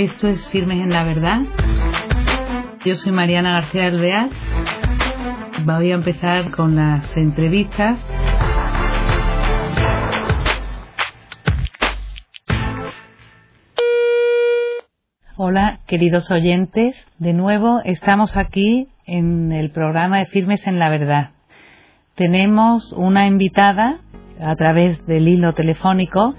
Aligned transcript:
Esto 0.00 0.28
es 0.28 0.48
Firmes 0.48 0.78
en 0.78 0.88
la 0.88 1.04
Verdad. 1.04 1.40
Yo 2.86 2.94
soy 2.96 3.12
Mariana 3.12 3.60
García 3.60 3.88
Alvear. 3.88 4.30
Voy 5.66 5.92
a 5.92 5.94
empezar 5.94 6.52
con 6.52 6.74
las 6.74 7.14
entrevistas. 7.18 7.98
Hola, 15.36 15.80
queridos 15.86 16.30
oyentes. 16.30 16.96
De 17.18 17.34
nuevo 17.34 17.82
estamos 17.84 18.38
aquí 18.38 18.88
en 19.04 19.52
el 19.52 19.70
programa 19.70 20.20
de 20.20 20.26
Firmes 20.26 20.66
en 20.66 20.78
la 20.78 20.88
Verdad. 20.88 21.32
Tenemos 22.14 22.94
una 22.94 23.26
invitada 23.26 24.00
a 24.40 24.56
través 24.56 25.06
del 25.06 25.28
hilo 25.28 25.52
telefónico 25.52 26.34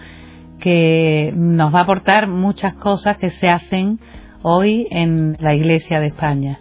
que 0.62 1.34
nos 1.36 1.74
va 1.74 1.80
a 1.80 1.84
aportar 1.84 2.28
muchas 2.28 2.76
cosas 2.76 3.18
que 3.18 3.30
se 3.32 3.50
hacen 3.50 4.00
hoy 4.44 4.88
en 4.92 5.36
la 5.40 5.54
Iglesia 5.54 6.00
de 6.00 6.08
España. 6.08 6.60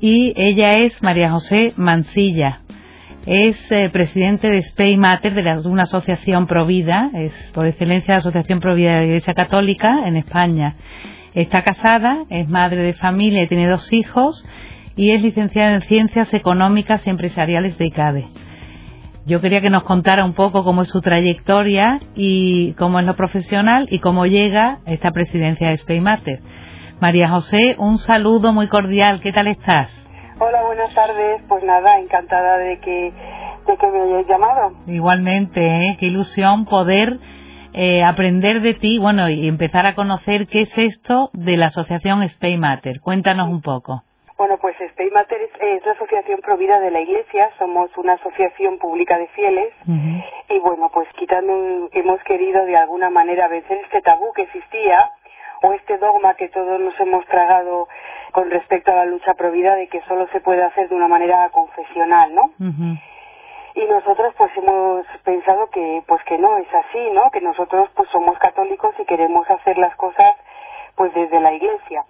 Y 0.00 0.34
ella 0.36 0.78
es 0.78 1.00
María 1.02 1.30
José 1.30 1.72
Mansilla. 1.76 2.60
Es 3.26 3.56
eh, 3.70 3.88
presidente 3.90 4.48
de 4.50 4.62
Spay 4.62 4.96
Mater, 4.96 5.34
de, 5.34 5.68
una 5.68 5.84
asociación 5.84 6.46
provida, 6.46 7.10
es 7.14 7.32
por 7.54 7.66
excelencia 7.66 8.14
la 8.14 8.18
Asociación 8.18 8.60
Provida 8.60 8.92
de 8.92 8.98
la 8.98 9.04
Iglesia 9.04 9.32
Católica 9.32 10.02
en 10.06 10.16
España. 10.16 10.76
Está 11.34 11.62
casada, 11.62 12.24
es 12.28 12.48
madre 12.48 12.82
de 12.82 12.92
familia 12.92 13.42
y 13.42 13.46
tiene 13.46 13.66
dos 13.66 13.92
hijos 13.92 14.44
y 14.94 15.12
es 15.12 15.22
licenciada 15.22 15.74
en 15.74 15.82
Ciencias 15.82 16.34
Económicas 16.34 17.06
y 17.06 17.10
Empresariales 17.10 17.78
de 17.78 17.86
ICADE. 17.86 18.26
Yo 19.26 19.40
quería 19.40 19.62
que 19.62 19.70
nos 19.70 19.84
contara 19.84 20.22
un 20.22 20.34
poco 20.34 20.64
cómo 20.64 20.82
es 20.82 20.90
su 20.90 21.00
trayectoria 21.00 21.98
y 22.14 22.74
cómo 22.74 23.00
es 23.00 23.06
lo 23.06 23.16
profesional 23.16 23.86
y 23.90 23.98
cómo 24.00 24.26
llega 24.26 24.80
esta 24.84 25.12
presidencia 25.12 25.68
de 25.68 25.74
Spain 25.74 26.02
Matter. 26.02 26.40
María 27.00 27.30
José, 27.30 27.74
un 27.78 27.96
saludo 27.96 28.52
muy 28.52 28.68
cordial. 28.68 29.22
¿Qué 29.22 29.32
tal 29.32 29.46
estás? 29.46 29.88
Hola, 30.38 30.62
buenas 30.66 30.94
tardes. 30.94 31.40
Pues 31.48 31.64
nada, 31.64 31.98
encantada 32.00 32.58
de 32.58 32.78
que, 32.80 33.12
de 33.66 33.76
que 33.78 33.86
me 33.86 34.02
hayáis 34.02 34.28
llamado. 34.28 34.72
Igualmente, 34.86 35.88
¿eh? 35.88 35.96
qué 35.98 36.06
ilusión 36.06 36.66
poder 36.66 37.18
eh, 37.72 38.04
aprender 38.04 38.60
de 38.60 38.74
ti, 38.74 38.98
bueno, 38.98 39.30
y 39.30 39.48
empezar 39.48 39.86
a 39.86 39.94
conocer 39.94 40.48
qué 40.48 40.62
es 40.62 40.76
esto 40.76 41.30
de 41.32 41.56
la 41.56 41.66
asociación 41.66 42.22
Spain 42.24 42.60
Matter. 42.60 43.00
Cuéntanos 43.00 43.48
un 43.48 43.62
poco. 43.62 44.02
Bueno, 44.36 44.58
pues 44.58 44.76
Matter 45.12 45.42
es, 45.42 45.84
la 45.84 45.92
asociación 45.92 46.40
provida 46.40 46.80
de 46.80 46.90
la 46.90 47.00
Iglesia, 47.00 47.50
somos 47.58 47.96
una 47.96 48.14
asociación 48.14 48.78
pública 48.78 49.16
de 49.16 49.28
fieles 49.28 49.72
y 50.48 50.58
bueno, 50.58 50.90
pues 50.92 51.08
quitando, 51.16 51.88
hemos 51.92 52.22
querido 52.24 52.64
de 52.64 52.76
alguna 52.76 53.10
manera 53.10 53.46
vencer 53.48 53.78
este 53.78 54.02
tabú 54.02 54.32
que 54.32 54.42
existía 54.42 55.12
o 55.62 55.72
este 55.72 55.98
dogma 55.98 56.34
que 56.34 56.48
todos 56.48 56.80
nos 56.80 56.98
hemos 56.98 57.24
tragado 57.26 57.88
con 58.32 58.50
respecto 58.50 58.90
a 58.90 58.96
la 58.96 59.04
lucha 59.06 59.34
provida 59.34 59.76
de 59.76 59.86
que 59.86 60.02
solo 60.02 60.26
se 60.32 60.40
puede 60.40 60.62
hacer 60.64 60.88
de 60.88 60.96
una 60.96 61.08
manera 61.08 61.48
confesional, 61.50 62.34
¿no? 62.34 62.50
Y 63.76 63.84
nosotros 63.86 64.34
pues 64.36 64.50
hemos 64.56 65.06
pensado 65.24 65.70
que 65.70 66.02
pues 66.06 66.22
que 66.24 66.38
no 66.38 66.58
es 66.58 66.68
así, 66.74 67.10
¿no? 67.12 67.30
Que 67.30 67.40
nosotros 67.40 67.88
pues 67.94 68.08
somos 68.10 68.36
católicos 68.38 68.94
y 68.98 69.04
queremos 69.04 69.48
hacer 69.48 69.78
las 69.78 69.94
cosas 69.96 70.34
pues 70.96 71.14
desde 71.14 71.40
la 71.40 71.52
Iglesia. 71.52 72.04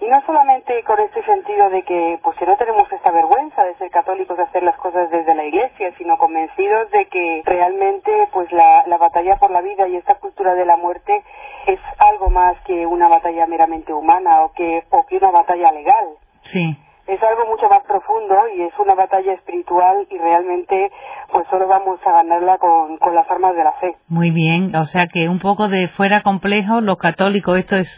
Y 0.00 0.06
no 0.08 0.20
solamente 0.24 0.82
con 0.84 0.98
este 0.98 1.22
sentido 1.24 1.68
de 1.68 1.82
que, 1.82 2.18
pues 2.22 2.36
que 2.38 2.46
no 2.46 2.56
tenemos 2.56 2.90
esta 2.90 3.10
vergüenza 3.10 3.64
de 3.64 3.74
ser 3.74 3.90
católicos, 3.90 4.36
de 4.36 4.44
hacer 4.44 4.62
las 4.62 4.76
cosas 4.76 5.10
desde 5.10 5.34
la 5.34 5.44
iglesia, 5.44 5.92
sino 5.98 6.16
convencidos 6.16 6.90
de 6.90 7.06
que 7.06 7.42
realmente, 7.44 8.10
pues 8.32 8.50
la, 8.50 8.84
la 8.86 8.96
batalla 8.96 9.36
por 9.36 9.50
la 9.50 9.60
vida 9.60 9.86
y 9.88 9.96
esta 9.96 10.14
cultura 10.14 10.54
de 10.54 10.64
la 10.64 10.76
muerte 10.76 11.22
es 11.66 11.80
algo 11.98 12.30
más 12.30 12.56
que 12.64 12.86
una 12.86 13.08
batalla 13.08 13.46
meramente 13.46 13.92
humana 13.92 14.42
o 14.42 14.52
que, 14.52 14.84
o 14.88 15.04
que 15.04 15.18
una 15.18 15.30
batalla 15.30 15.70
legal. 15.72 16.08
Sí 16.42 16.78
es 17.10 17.20
algo 17.24 17.44
mucho 17.46 17.68
más 17.68 17.82
profundo 17.82 18.36
y 18.56 18.62
es 18.62 18.72
una 18.78 18.94
batalla 18.94 19.32
espiritual 19.32 20.06
y 20.10 20.18
realmente 20.18 20.92
pues 21.32 21.44
solo 21.50 21.66
vamos 21.66 21.98
a 22.06 22.12
ganarla 22.12 22.58
con, 22.58 22.98
con, 22.98 23.14
las 23.14 23.28
armas 23.28 23.56
de 23.56 23.64
la 23.64 23.72
fe. 23.72 23.96
Muy 24.06 24.30
bien, 24.30 24.74
o 24.76 24.84
sea 24.84 25.08
que 25.08 25.28
un 25.28 25.40
poco 25.40 25.68
de 25.68 25.88
fuera 25.88 26.22
complejo, 26.22 26.80
los 26.80 26.98
católicos, 26.98 27.58
esto 27.58 27.76
es 27.76 27.88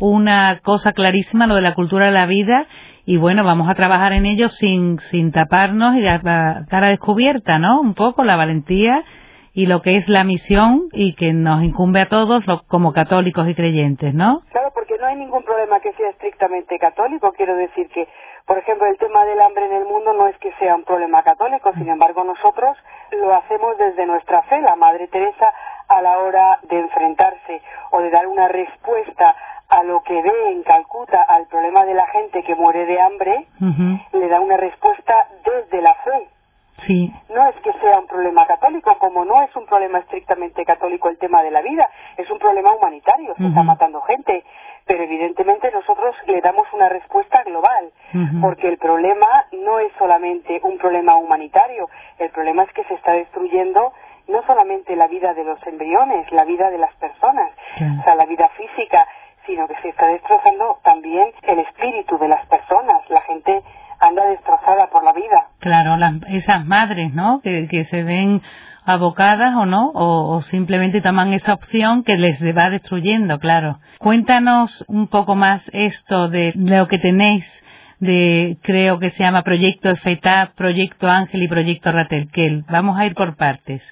una 0.00 0.58
cosa 0.60 0.92
clarísima, 0.92 1.46
lo 1.46 1.54
de 1.54 1.60
la 1.60 1.74
cultura 1.74 2.06
de 2.06 2.12
la 2.12 2.26
vida, 2.26 2.66
y 3.04 3.16
bueno, 3.16 3.44
vamos 3.44 3.68
a 3.68 3.74
trabajar 3.74 4.12
en 4.12 4.26
ello 4.26 4.48
sin, 4.48 4.98
sin 4.98 5.30
taparnos 5.32 5.96
y 5.96 6.06
a 6.06 6.20
cara 6.68 6.88
descubierta, 6.88 7.58
¿no? 7.58 7.80
Un 7.80 7.94
poco 7.94 8.24
la 8.24 8.36
valentía 8.36 9.04
y 9.52 9.66
lo 9.66 9.82
que 9.82 9.96
es 9.96 10.08
la 10.08 10.24
misión 10.24 10.88
y 10.92 11.14
que 11.14 11.32
nos 11.32 11.62
incumbe 11.62 12.00
a 12.00 12.08
todos 12.08 12.44
como 12.68 12.92
católicos 12.92 13.48
y 13.48 13.54
creyentes, 13.54 14.14
¿no? 14.14 14.40
Claro, 14.52 14.70
porque 14.74 14.96
no 14.98 15.06
hay 15.06 15.16
ningún 15.16 15.42
problema 15.42 15.80
que 15.80 15.92
sea 15.94 16.10
estrictamente 16.10 16.78
católico. 16.78 17.32
Quiero 17.32 17.56
decir 17.56 17.88
que, 17.88 18.06
por 18.46 18.58
ejemplo, 18.58 18.86
el 18.86 18.96
tema 18.96 19.24
del 19.24 19.40
hambre 19.40 19.66
en 19.66 19.72
el 19.74 19.84
mundo 19.84 20.12
no 20.12 20.28
es 20.28 20.36
que 20.38 20.52
sea 20.58 20.76
un 20.76 20.84
problema 20.84 21.22
católico, 21.22 21.72
sin 21.74 21.88
embargo, 21.88 22.24
nosotros 22.24 22.76
lo 23.12 23.34
hacemos 23.34 23.76
desde 23.76 24.06
nuestra 24.06 24.42
fe. 24.42 24.60
La 24.60 24.76
Madre 24.76 25.08
Teresa, 25.08 25.52
a 25.88 26.00
la 26.00 26.18
hora 26.18 26.60
de 26.62 26.78
enfrentarse 26.78 27.60
o 27.90 28.00
de 28.00 28.10
dar 28.10 28.28
una 28.28 28.46
respuesta 28.46 29.34
a 29.70 29.84
lo 29.84 30.02
que 30.02 30.20
ve 30.20 30.50
en 30.50 30.62
Calcuta 30.64 31.22
al 31.22 31.46
problema 31.46 31.84
de 31.84 31.94
la 31.94 32.06
gente 32.08 32.42
que 32.42 32.56
muere 32.56 32.86
de 32.86 33.00
hambre, 33.00 33.46
le 34.12 34.28
da 34.28 34.40
una 34.40 34.56
respuesta 34.56 35.28
desde 35.44 35.80
la 35.80 35.94
fe. 35.94 36.28
Sí. 36.78 37.12
No 37.28 37.46
es 37.46 37.54
que 37.56 37.72
sea 37.74 38.00
un 38.00 38.06
problema 38.06 38.46
católico, 38.46 38.98
como 38.98 39.24
no 39.24 39.42
es 39.42 39.54
un 39.54 39.66
problema 39.66 39.98
estrictamente 39.98 40.64
católico 40.64 41.08
el 41.08 41.18
tema 41.18 41.42
de 41.42 41.50
la 41.50 41.60
vida, 41.60 41.88
es 42.16 42.28
un 42.30 42.38
problema 42.38 42.72
humanitario, 42.74 43.34
se 43.36 43.46
está 43.46 43.62
matando 43.62 44.00
gente, 44.02 44.44
pero 44.86 45.04
evidentemente 45.04 45.70
nosotros 45.70 46.16
le 46.26 46.40
damos 46.40 46.66
una 46.72 46.88
respuesta 46.88 47.42
global, 47.44 47.92
porque 48.40 48.66
el 48.66 48.78
problema 48.78 49.28
no 49.52 49.78
es 49.78 49.92
solamente 49.98 50.60
un 50.64 50.78
problema 50.78 51.16
humanitario, 51.16 51.88
el 52.18 52.30
problema 52.30 52.64
es 52.64 52.72
que 52.72 52.84
se 52.84 52.94
está 52.94 53.12
destruyendo 53.12 53.92
no 54.26 54.42
solamente 54.46 54.96
la 54.96 55.06
vida 55.06 55.34
de 55.34 55.44
los 55.44 55.64
embriones, 55.66 56.30
la 56.32 56.44
vida 56.44 56.70
de 56.70 56.78
las 56.78 56.94
personas, 56.94 57.52
o 57.76 58.02
sea, 58.04 58.14
la 58.14 58.26
vida 58.26 58.48
física, 58.50 59.06
sino 59.46 59.66
que 59.66 59.74
se 59.82 59.88
está 59.88 60.06
destrozando 60.06 60.78
también 60.84 61.32
el 61.42 61.58
espíritu 61.60 62.18
de 62.18 62.28
las 62.28 62.46
personas. 62.46 63.02
La 63.08 63.22
gente 63.22 63.62
anda 64.00 64.24
destrozada 64.26 64.88
por 64.88 65.04
la 65.04 65.12
vida. 65.12 65.48
Claro, 65.58 65.94
esas 66.28 66.64
madres, 66.66 67.12
¿no? 67.12 67.40
Que, 67.42 67.68
que 67.68 67.84
se 67.84 68.02
ven 68.02 68.42
abocadas 68.84 69.54
o 69.56 69.66
no, 69.66 69.90
o, 69.94 70.40
simplemente 70.42 71.00
toman 71.00 71.32
esa 71.32 71.54
opción 71.54 72.02
que 72.02 72.16
les 72.16 72.40
va 72.56 72.70
destruyendo, 72.70 73.38
claro. 73.38 73.78
Cuéntanos 73.98 74.84
un 74.88 75.08
poco 75.08 75.34
más 75.34 75.68
esto 75.72 76.28
de 76.28 76.52
lo 76.56 76.88
que 76.88 76.98
tenéis 76.98 77.46
de, 77.98 78.56
creo 78.62 78.98
que 78.98 79.10
se 79.10 79.22
llama 79.22 79.42
Proyecto 79.42 79.94
FETA, 79.94 80.52
Proyecto 80.56 81.08
Ángel 81.08 81.42
y 81.42 81.48
Proyecto 81.48 81.92
Ratel, 81.92 82.64
vamos 82.68 82.98
a 82.98 83.04
ir 83.04 83.14
por 83.14 83.36
partes. 83.36 83.82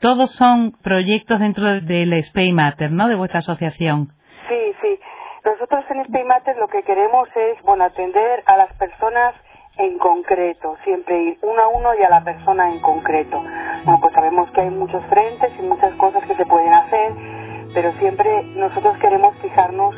Todos 0.00 0.30
son 0.32 0.72
proyectos 0.82 1.40
dentro 1.40 1.80
del 1.80 2.12
Space 2.14 2.52
Matter, 2.52 2.92
¿no? 2.92 3.08
De 3.08 3.16
vuestra 3.16 3.40
asociación. 3.40 4.08
Sí, 4.52 4.74
sí. 4.82 5.00
Nosotros 5.44 5.84
en 5.88 6.00
este 6.00 6.24
Matter 6.24 6.56
lo 6.58 6.68
que 6.68 6.82
queremos 6.82 7.26
es, 7.34 7.60
bueno, 7.62 7.84
atender 7.84 8.42
a 8.44 8.58
las 8.58 8.70
personas 8.74 9.34
en 9.78 9.98
concreto, 9.98 10.76
siempre 10.84 11.22
ir 11.22 11.38
uno 11.40 11.62
a 11.62 11.68
uno 11.68 11.94
y 11.98 12.02
a 12.02 12.10
la 12.10 12.22
persona 12.22 12.68
en 12.70 12.80
concreto. 12.80 13.40
Bueno, 13.40 13.98
pues 14.02 14.12
sabemos 14.12 14.50
que 14.50 14.60
hay 14.60 14.68
muchos 14.68 15.02
frentes 15.06 15.50
y 15.58 15.62
muchas 15.62 15.94
cosas 15.94 16.22
que 16.26 16.36
se 16.36 16.44
pueden 16.44 16.72
hacer, 16.74 17.12
pero 17.72 17.92
siempre 17.94 18.42
nosotros 18.56 18.98
queremos 18.98 19.34
fijarnos 19.40 19.96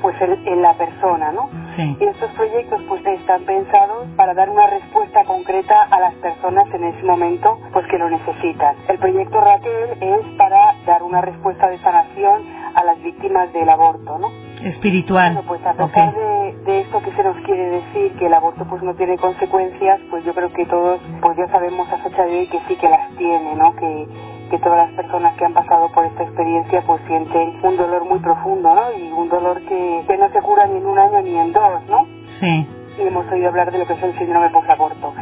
pues 0.00 0.16
en, 0.20 0.62
la 0.62 0.74
persona, 0.74 1.32
¿no? 1.32 1.48
Sí. 1.76 1.96
Y 2.00 2.04
estos 2.04 2.30
proyectos 2.32 2.82
pues 2.88 3.04
están 3.06 3.44
pensados 3.44 4.08
para 4.16 4.34
dar 4.34 4.50
una 4.50 4.66
respuesta 4.66 5.24
concreta 5.24 5.82
a 5.82 6.00
las 6.00 6.14
personas 6.14 6.64
en 6.74 6.84
ese 6.84 7.02
momento 7.04 7.58
pues 7.72 7.86
que 7.86 7.98
lo 7.98 8.10
necesitan. 8.10 8.76
El 8.88 8.98
proyecto 8.98 9.40
Raquel 9.40 9.96
es 10.00 10.26
para 10.36 10.74
dar 10.86 11.02
una 11.02 11.20
respuesta 11.20 11.68
de 11.68 11.78
sanación 11.78 12.42
a 12.74 12.84
las 12.84 13.02
víctimas 13.02 13.52
del 13.52 13.68
aborto, 13.68 14.18
¿no? 14.18 14.28
Espiritual. 14.62 15.34
Bueno, 15.34 15.48
pues 15.48 15.64
a 15.64 15.72
pesar 15.72 16.14
de, 16.14 16.54
de, 16.64 16.80
esto 16.80 17.00
que 17.02 17.12
se 17.12 17.22
nos 17.22 17.36
quiere 17.38 17.70
decir, 17.70 18.12
que 18.18 18.26
el 18.26 18.34
aborto 18.34 18.66
pues 18.68 18.82
no 18.82 18.94
tiene 18.94 19.16
consecuencias, 19.16 20.00
pues 20.10 20.24
yo 20.24 20.34
creo 20.34 20.52
que 20.52 20.66
todos 20.66 21.00
pues 21.22 21.36
ya 21.38 21.48
sabemos 21.48 21.88
a 21.90 21.98
fecha 21.98 22.24
de 22.24 22.38
hoy 22.40 22.46
que 22.48 22.60
sí 22.68 22.76
que 22.76 22.88
las 22.88 23.10
tiene, 23.16 23.54
¿no? 23.54 23.74
Que 23.76 24.29
que 24.50 24.58
todas 24.58 24.88
las 24.88 24.90
personas 24.96 25.36
que 25.36 25.44
han 25.44 25.54
pasado 25.54 25.90
por 25.92 26.04
esta 26.04 26.24
experiencia 26.24 26.82
pues 26.86 27.00
sienten 27.06 27.64
un 27.64 27.76
dolor 27.76 28.04
muy 28.04 28.18
profundo, 28.18 28.74
¿no? 28.74 28.92
Y 28.92 29.10
un 29.12 29.28
dolor 29.28 29.60
que, 29.60 30.04
que 30.06 30.16
no 30.18 30.28
se 30.28 30.42
cura 30.42 30.66
ni 30.66 30.78
en 30.78 30.86
un 30.86 30.98
año 30.98 31.22
ni 31.22 31.36
en 31.36 31.52
dos, 31.52 31.82
¿no? 31.88 32.04
Sí. 32.40 32.68
Y 32.98 33.02
hemos 33.02 33.30
oído 33.30 33.48
hablar 33.48 33.70
de 33.70 33.78
lo 33.78 33.86
que 33.86 33.94
es 33.94 34.02
el 34.02 34.18
síndrome 34.18 34.50
posaborto. 34.50 35.14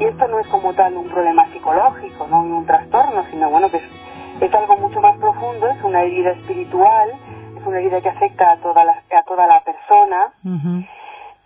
Y 0.00 0.04
esto 0.04 0.26
no 0.26 0.40
es 0.40 0.46
como 0.48 0.72
tal 0.74 0.96
un 0.96 1.08
problema 1.08 1.46
psicológico, 1.52 2.26
no 2.26 2.40
un 2.40 2.66
trastorno, 2.66 3.24
sino 3.30 3.50
bueno, 3.50 3.70
que 3.70 3.76
es, 3.76 4.54
algo 4.54 4.76
mucho 4.78 5.00
más 5.00 5.16
profundo, 5.18 5.68
es 5.68 5.84
una 5.84 6.02
herida 6.02 6.30
espiritual, 6.30 7.10
es 7.56 7.66
una 7.66 7.78
herida 7.78 8.00
que 8.00 8.08
afecta 8.08 8.52
a 8.52 8.56
toda 8.56 8.84
la, 8.84 8.92
a 8.92 9.22
toda 9.24 9.46
la 9.46 9.60
persona. 9.60 10.32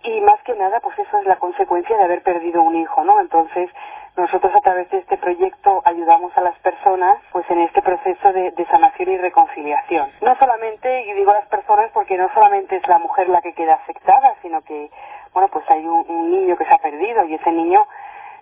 y 0.03 0.21
más 0.21 0.41
que 0.45 0.55
nada, 0.55 0.79
pues 0.79 0.97
eso 0.97 1.19
es 1.19 1.27
la 1.27 1.35
consecuencia 1.35 1.97
de 1.97 2.03
haber 2.03 2.23
perdido 2.23 2.63
un 2.63 2.75
hijo, 2.75 3.03
¿no? 3.03 3.19
Entonces, 3.19 3.69
nosotros 4.17 4.51
a 4.55 4.61
través 4.61 4.89
de 4.89 4.97
este 4.97 5.17
proyecto 5.17 5.81
ayudamos 5.85 6.31
a 6.35 6.41
las 6.41 6.57
personas 6.59 7.19
pues 7.31 7.45
en 7.49 7.59
este 7.61 7.81
proceso 7.81 8.33
de, 8.33 8.53
sanación 8.69 9.11
y 9.11 9.17
reconciliación. 9.17 10.09
No 10.21 10.35
solamente, 10.37 11.05
y 11.05 11.13
digo 11.13 11.31
las 11.31 11.47
personas 11.47 11.91
porque 11.93 12.17
no 12.17 12.27
solamente 12.33 12.75
es 12.75 12.87
la 12.87 12.99
mujer 12.99 13.29
la 13.29 13.41
que 13.41 13.53
queda 13.53 13.75
afectada, 13.75 14.35
sino 14.41 14.61
que, 14.61 14.89
bueno, 15.33 15.49
pues 15.49 15.63
hay 15.69 15.85
un 15.85 16.31
niño 16.31 16.57
que 16.57 16.65
se 16.65 16.73
ha 16.73 16.79
perdido 16.79 17.25
y 17.25 17.35
ese 17.35 17.51
niño 17.51 17.85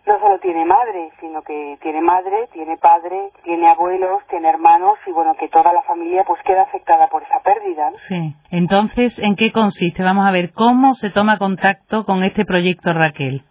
no 0.06 0.19
solo 0.19 0.39
tiene 0.39 0.66
madre, 0.66 1.12
sino 1.19 1.42
que 1.42 1.78
tiene 1.81 2.01
madre, 2.01 2.48
tiene 2.54 2.78
padre, 2.78 3.31
tiene 3.44 3.68
abuelos, 3.68 4.21
tiene 4.30 4.50
hermanos 4.50 4.98
y 5.07 5.12
bueno, 5.12 5.36
que 5.36 5.48
toda 5.50 5.74
la 5.74 5.81
familia 5.83 6.24
pues 6.25 6.42
queda 6.44 6.63
afectada 6.63 7.07
por 7.07 7.24
esa 7.24 7.39
pérdida. 7.42 7.92
Sí. 8.07 8.36
Entonces, 8.51 9.18
¿en 9.19 9.36
qué 9.36 9.51
consiste? 9.51 10.04
Vamos 10.04 10.28
a 10.28 10.31
ver 10.31 10.54
cómo 10.54 10.95
se 10.95 11.10
toma 11.10 11.38
contacto 11.38 12.06
con 12.06 12.24
este 12.24 12.45
proyecto 12.45 12.94
Raquel. 12.94 13.44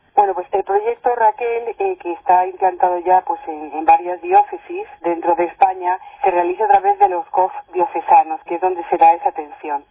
Proyecto 1.15 1.17
Raquel, 1.17 1.75
eh, 1.79 1.97
que 1.99 2.13
está 2.13 2.47
implantado 2.47 2.99
ya 2.99 3.23
pues 3.23 3.41
en, 3.47 3.85
varias 3.85 4.21
diócesis 4.21 4.87
dentro 5.03 5.35
de 5.37 5.45
España, 5.45 5.99
se 6.23 6.31
realiza 6.31 6.65
a 6.65 6.69
través 6.69 6.99
de 6.99 7.09
los 7.09 7.27
COF 7.29 7.53
diocesanos, 7.73 8.41
que 8.45 8.57
es 8.57 8.61
donde 8.61 8.85
se 8.91 8.97
da 8.97 9.13
esa 9.13 9.29
atención. 9.29 9.85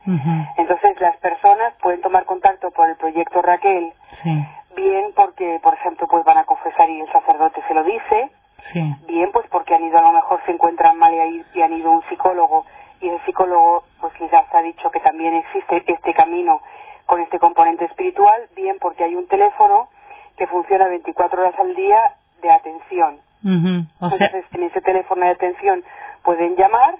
Entonces 0.57 0.99
las 0.99 1.17
personas 1.17 1.73
pueden 1.81 2.01
tomar 2.01 2.25
contacto 2.25 2.71
por 2.71 2.89
el 2.89 2.95
proyecto 2.97 3.41
Raquel. 3.41 3.93
Sí. 4.23 4.45
Bien 4.75 5.11
porque, 5.15 5.59
por 5.61 5.73
ejemplo, 5.75 6.07
pues 6.07 6.23
van 6.25 6.37
a 6.37 6.45
confesar 6.45 6.89
y 6.89 6.99
el 6.99 7.11
sacerdote 7.11 7.61
se 7.67 7.73
lo 7.73 7.83
dice, 7.83 8.31
bien 9.07 9.31
pues 9.31 9.47
porque 9.49 9.75
han 9.75 9.83
ido 9.83 9.97
a 9.97 10.01
lo 10.01 10.11
mejor 10.11 10.41
se 10.45 10.51
encuentran 10.51 10.97
mal 10.97 11.13
y 11.13 11.61
han 11.61 11.73
ido 11.73 11.91
a 11.91 11.95
un 11.95 12.03
psicólogo 12.09 12.65
y 13.01 13.09
el 13.09 13.21
psicólogo 13.25 13.83
pues 14.01 14.13
se 14.17 14.57
ha 14.57 14.61
dicho 14.61 14.89
que 14.89 14.99
también 14.99 15.35
existe 15.35 15.83
este 15.87 16.13
camino 16.13 16.61
con 17.05 17.21
este 17.21 17.37
componente 17.37 17.85
espiritual, 17.85 18.49
bien 18.55 18.77
porque 18.79 19.03
hay 19.03 19.15
un 19.15 19.27
teléfono 19.27 19.89
que 20.37 20.47
funciona 20.47 20.87
24 20.87 21.41
horas 21.41 21.59
al 21.59 21.75
día 21.75 22.15
de 22.41 22.51
atención. 22.51 23.19
Entonces 23.43 24.45
en 24.53 24.63
ese 24.63 24.81
teléfono 24.81 25.25
de 25.25 25.31
atención 25.31 25.83
pueden 26.23 26.55
llamar 26.55 26.95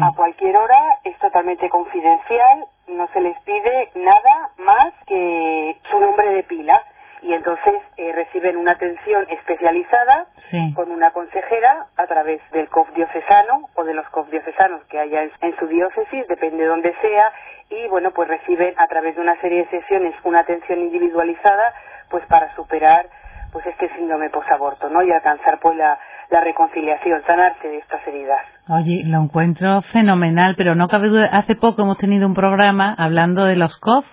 a 0.00 0.12
cualquier 0.14 0.56
hora, 0.56 0.98
es 1.04 1.18
totalmente 1.18 1.68
confidencial, 1.68 2.66
no 2.88 3.08
se 3.12 3.20
les 3.20 3.38
pide 3.42 3.90
nada 3.94 4.50
más 4.58 4.92
que 5.06 5.76
su 5.90 5.98
nombre 5.98 6.28
de 6.34 6.42
pila. 6.44 6.80
Y 7.22 7.32
entonces 7.32 7.74
eh, 7.96 8.12
reciben 8.12 8.58
una 8.58 8.72
atención 8.72 9.26
especializada 9.30 10.26
con 10.74 10.90
una 10.90 11.10
consejera 11.12 11.86
a 11.96 12.06
través 12.06 12.42
del 12.50 12.68
COF 12.68 12.92
diocesano 12.94 13.70
o 13.74 13.84
de 13.84 13.94
los 13.94 14.06
COF 14.10 14.28
diocesanos 14.28 14.84
que 14.90 14.98
haya 14.98 15.22
en, 15.22 15.56
su 15.56 15.66
diócesis, 15.66 16.28
depende 16.28 16.64
de 16.64 16.68
donde 16.68 16.94
sea, 17.00 17.32
y 17.70 17.88
bueno, 17.88 18.10
pues 18.10 18.28
reciben 18.28 18.74
a 18.76 18.86
través 18.88 19.14
de 19.16 19.22
una 19.22 19.40
serie 19.40 19.64
de 19.64 19.70
sesiones 19.70 20.14
una 20.24 20.40
atención 20.40 20.80
individualizada 20.80 21.72
pues 22.10 22.24
para 22.26 22.54
superar 22.54 23.06
pues 23.52 23.64
este 23.66 23.88
síndrome 23.96 24.30
posaborto, 24.30 24.88
¿no? 24.88 25.02
Y 25.02 25.12
alcanzar 25.12 25.60
pues 25.60 25.76
la, 25.76 25.98
la 26.30 26.40
reconciliación, 26.40 27.22
sanarse 27.26 27.68
de 27.68 27.78
estas 27.78 28.06
heridas. 28.06 28.40
Oye, 28.68 29.02
lo 29.04 29.22
encuentro 29.22 29.82
fenomenal, 29.92 30.54
pero 30.56 30.74
no 30.74 30.88
cabe 30.88 31.08
duda, 31.08 31.28
hace 31.32 31.54
poco 31.54 31.82
hemos 31.82 31.98
tenido 31.98 32.26
un 32.26 32.34
programa 32.34 32.94
hablando 32.98 33.44
de 33.44 33.56
los 33.56 33.78
COF 33.78 34.04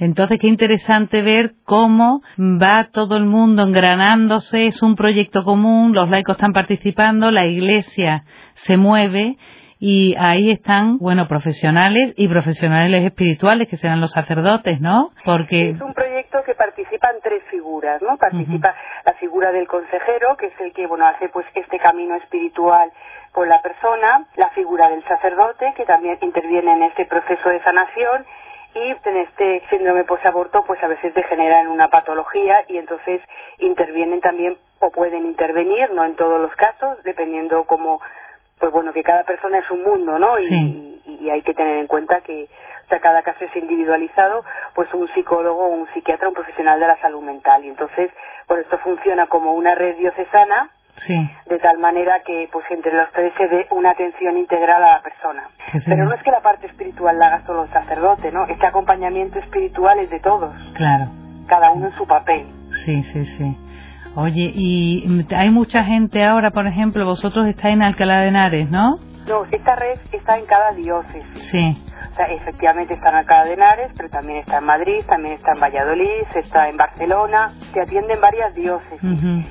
entonces, 0.00 0.38
qué 0.40 0.48
interesante 0.48 1.20
ver 1.20 1.52
cómo 1.64 2.22
va 2.38 2.88
todo 2.90 3.18
el 3.18 3.26
mundo 3.26 3.62
engranándose, 3.62 4.66
es 4.66 4.82
un 4.82 4.96
proyecto 4.96 5.44
común, 5.44 5.92
los 5.92 6.08
laicos 6.08 6.36
están 6.36 6.54
participando, 6.54 7.30
la 7.30 7.44
iglesia 7.44 8.24
se 8.54 8.78
mueve 8.78 9.36
y 9.78 10.14
ahí 10.18 10.50
están, 10.50 10.96
bueno, 10.96 11.28
profesionales 11.28 12.14
y 12.16 12.28
profesionales 12.28 13.04
espirituales 13.04 13.68
que 13.68 13.76
serán 13.76 14.00
los 14.00 14.12
sacerdotes, 14.12 14.80
¿no? 14.80 15.10
Porque 15.22 15.70
es 15.70 15.80
un 15.82 15.92
que 16.44 16.54
participan 16.54 17.16
tres 17.22 17.42
figuras, 17.50 18.00
¿no? 18.02 18.16
Participa 18.16 18.74
la 19.04 19.12
figura 19.14 19.52
del 19.52 19.66
consejero, 19.66 20.36
que 20.36 20.46
es 20.46 20.60
el 20.60 20.72
que, 20.72 20.86
bueno, 20.86 21.06
hace 21.06 21.28
pues 21.28 21.46
este 21.54 21.78
camino 21.78 22.14
espiritual 22.14 22.92
con 23.32 23.48
la 23.48 23.60
persona, 23.62 24.26
la 24.36 24.50
figura 24.50 24.88
del 24.88 25.04
sacerdote, 25.04 25.74
que 25.76 25.84
también 25.84 26.18
interviene 26.20 26.72
en 26.72 26.82
este 26.84 27.06
proceso 27.06 27.48
de 27.48 27.62
sanación, 27.62 28.24
y 28.74 28.78
en 28.78 29.16
este 29.16 29.62
síndrome 29.68 30.04
posaborto 30.04 30.64
pues 30.64 30.82
a 30.82 30.86
veces 30.86 31.12
degenera 31.14 31.60
en 31.60 31.68
una 31.68 31.88
patología 31.88 32.64
y 32.68 32.76
entonces 32.76 33.20
intervienen 33.58 34.20
también 34.20 34.56
o 34.78 34.90
pueden 34.90 35.26
intervenir, 35.26 35.90
no 35.92 36.04
en 36.04 36.14
todos 36.14 36.40
los 36.40 36.54
casos, 36.54 37.02
dependiendo 37.02 37.64
como 37.64 38.00
pues 38.58 38.72
bueno 38.72 38.92
que 38.92 39.02
cada 39.02 39.24
persona 39.24 39.58
es 39.58 39.70
un 39.70 39.82
mundo, 39.82 40.18
¿no? 40.18 40.38
Y, 40.38 41.00
y, 41.06 41.30
hay 41.30 41.42
que 41.42 41.54
tener 41.54 41.78
en 41.78 41.86
cuenta 41.86 42.20
que 42.20 42.48
cada 42.98 43.22
caso 43.22 43.44
es 43.44 43.54
individualizado, 43.54 44.44
pues 44.74 44.92
un 44.92 45.06
psicólogo, 45.14 45.68
un 45.68 45.86
psiquiatra, 45.94 46.28
un 46.28 46.34
profesional 46.34 46.80
de 46.80 46.88
la 46.88 47.00
salud 47.00 47.22
mental 47.22 47.64
y 47.64 47.68
entonces 47.68 48.10
por 48.48 48.58
esto 48.58 48.78
funciona 48.78 49.26
como 49.26 49.52
una 49.52 49.76
red 49.76 49.96
diocesana 49.96 50.70
de 51.06 51.58
tal 51.62 51.78
manera 51.78 52.20
que 52.26 52.48
pues 52.52 52.64
entre 52.70 52.92
los 52.92 53.10
tres 53.12 53.32
se 53.36 53.48
dé 53.48 53.66
una 53.70 53.90
atención 53.90 54.36
integral 54.36 54.82
a 54.82 54.96
la 54.96 55.02
persona. 55.02 55.48
Pero 55.86 56.04
no 56.04 56.14
es 56.14 56.22
que 56.22 56.30
la 56.30 56.40
parte 56.40 56.66
espiritual 56.66 57.18
la 57.18 57.28
haga 57.28 57.46
solo 57.46 57.64
el 57.64 57.72
sacerdote, 57.72 58.30
¿no? 58.32 58.46
Este 58.46 58.66
acompañamiento 58.66 59.38
espiritual 59.38 59.98
es 59.98 60.10
de 60.10 60.20
todos. 60.20 60.54
Claro. 60.74 61.06
Cada 61.46 61.70
uno 61.70 61.86
en 61.86 61.96
su 61.96 62.06
papel. 62.06 62.46
Sí, 62.84 63.02
sí, 63.04 63.24
sí. 63.24 63.56
Oye, 64.14 64.52
y 64.54 65.26
hay 65.34 65.50
mucha 65.50 65.84
gente 65.84 66.24
ahora, 66.24 66.50
por 66.50 66.66
ejemplo, 66.66 67.04
vosotros 67.04 67.46
estáis 67.46 67.74
en 67.74 67.82
Alcalá 67.82 68.20
de 68.20 68.28
Henares, 68.28 68.70
¿no? 68.70 68.98
No, 69.28 69.44
esta 69.50 69.76
red 69.76 69.98
está 70.12 70.38
en 70.38 70.46
cada 70.46 70.72
diócesis. 70.72 71.48
Sí. 71.50 71.76
O 72.10 72.14
sea, 72.14 72.26
efectivamente 72.26 72.94
está 72.94 73.10
en 73.10 73.16
Alcalá 73.16 73.44
de 73.44 73.54
Henares, 73.54 73.92
pero 73.96 74.08
también 74.10 74.38
está 74.38 74.58
en 74.58 74.64
Madrid, 74.64 75.04
también 75.06 75.34
está 75.34 75.52
en 75.52 75.60
Valladolid, 75.60 76.26
está 76.34 76.68
en 76.68 76.76
Barcelona. 76.76 77.54
Se 77.72 77.80
atiende 77.80 78.14
en 78.14 78.20
varias 78.20 78.54
diócesis 78.54 79.00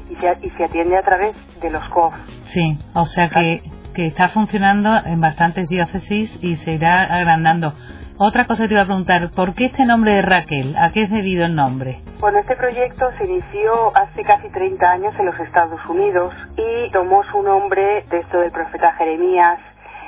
y, 0.09 0.15
se, 0.15 0.37
y 0.41 0.49
se 0.51 0.63
atiende 0.65 0.97
a 0.97 1.03
través 1.03 1.35
de 1.61 1.69
los 1.69 1.83
COF. 1.89 2.13
Sí, 2.43 2.77
o 2.93 3.05
sea 3.05 3.29
que, 3.29 3.63
que 3.93 4.07
está 4.07 4.29
funcionando 4.29 4.95
en 5.05 5.21
bastantes 5.21 5.67
diócesis 5.69 6.37
y 6.41 6.57
se 6.57 6.73
irá 6.73 7.03
agrandando. 7.03 7.73
Otra 8.21 8.45
cosa 8.47 8.63
que 8.63 8.67
te 8.67 8.73
iba 8.73 8.83
a 8.83 8.85
preguntar, 8.85 9.31
¿por 9.31 9.53
qué 9.53 9.67
este 9.67 9.85
nombre 9.85 10.11
de 10.11 10.21
Raquel? 10.21 10.75
¿A 10.77 10.91
qué 10.91 11.03
es 11.03 11.09
debido 11.09 11.45
el 11.45 11.55
nombre? 11.55 12.01
Bueno, 12.19 12.39
este 12.39 12.57
proyecto 12.57 13.09
se 13.17 13.23
inició 13.23 13.95
hace 13.95 14.23
casi 14.23 14.49
30 14.49 14.91
años 14.91 15.13
en 15.17 15.25
los 15.25 15.39
Estados 15.39 15.79
Unidos 15.87 16.33
y 16.57 16.91
tomó 16.91 17.23
su 17.31 17.41
nombre 17.41 18.03
de 18.09 18.19
esto 18.19 18.41
del 18.41 18.51
profeta 18.51 18.91
Jeremías, 18.97 19.57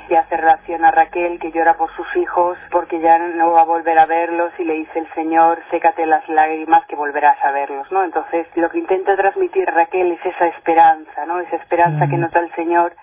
que 0.08 0.16
hace 0.16 0.36
relación 0.36 0.84
a 0.84 0.90
Raquel 0.90 1.38
que 1.38 1.52
llora 1.52 1.74
por 1.74 1.90
sus 1.94 2.06
hijos 2.16 2.58
porque 2.70 3.00
ya 3.00 3.18
no 3.18 3.52
va 3.52 3.62
a 3.62 3.64
volver 3.64 3.98
a 3.98 4.06
verlos 4.06 4.52
y 4.58 4.64
le 4.64 4.74
dice 4.74 4.98
el 4.98 5.12
Señor, 5.14 5.58
sécate 5.70 6.06
las 6.06 6.28
lágrimas 6.28 6.84
que 6.86 6.96
volverás 6.96 7.36
a 7.44 7.52
verlos, 7.52 7.90
¿no? 7.92 8.04
Entonces, 8.04 8.46
lo 8.56 8.70
que 8.70 8.78
intenta 8.78 9.16
transmitir 9.16 9.66
Raquel 9.66 10.12
es 10.12 10.26
esa 10.26 10.46
esperanza, 10.48 11.26
¿no? 11.26 11.40
Esa 11.40 11.56
esperanza 11.56 12.08
que 12.08 12.16
nota 12.16 12.40
el 12.40 12.52
Señor 12.54 12.94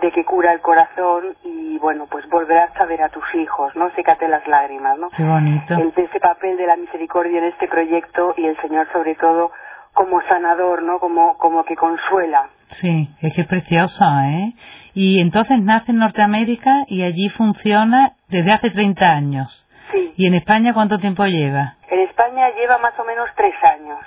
de 0.00 0.10
que 0.10 0.24
cura 0.24 0.52
el 0.52 0.60
corazón 0.60 1.36
y 1.44 1.78
bueno, 1.78 2.06
pues 2.10 2.28
volverás 2.28 2.74
a 2.76 2.86
ver 2.86 3.02
a 3.02 3.08
tus 3.08 3.24
hijos, 3.34 3.74
¿no? 3.76 3.90
Sécate 3.90 4.26
las 4.28 4.46
lágrimas, 4.48 4.98
¿no? 4.98 5.10
Qué 5.10 5.22
bonito. 5.22 5.74
El, 5.74 5.92
ese 5.96 6.20
papel 6.20 6.56
de 6.56 6.66
la 6.66 6.76
misericordia 6.76 7.38
en 7.38 7.44
este 7.44 7.68
proyecto 7.68 8.34
y 8.36 8.46
el 8.46 8.60
Señor 8.60 8.88
sobre 8.92 9.14
todo 9.14 9.52
como 9.92 10.20
sanador, 10.22 10.82
¿no? 10.82 10.98
Como, 10.98 11.36
como 11.38 11.64
que 11.64 11.76
consuela. 11.76 12.48
Sí, 12.80 13.08
es 13.20 13.34
que 13.34 13.42
es 13.42 13.46
preciosa, 13.46 14.28
¿eh? 14.30 14.54
Y 14.94 15.20
entonces 15.20 15.60
nace 15.60 15.92
en 15.92 15.98
Norteamérica 15.98 16.84
y 16.88 17.02
allí 17.02 17.28
funciona 17.28 18.12
desde 18.28 18.52
hace 18.52 18.70
30 18.70 19.04
años. 19.04 19.66
Sí. 19.90 20.14
¿Y 20.16 20.26
en 20.26 20.34
España 20.34 20.72
cuánto 20.72 20.98
tiempo 20.98 21.24
lleva? 21.26 21.76
En 21.88 22.00
España 22.00 22.48
lleva 22.56 22.78
más 22.78 22.98
o 22.98 23.04
menos 23.04 23.28
tres 23.36 23.54
años. 23.62 23.98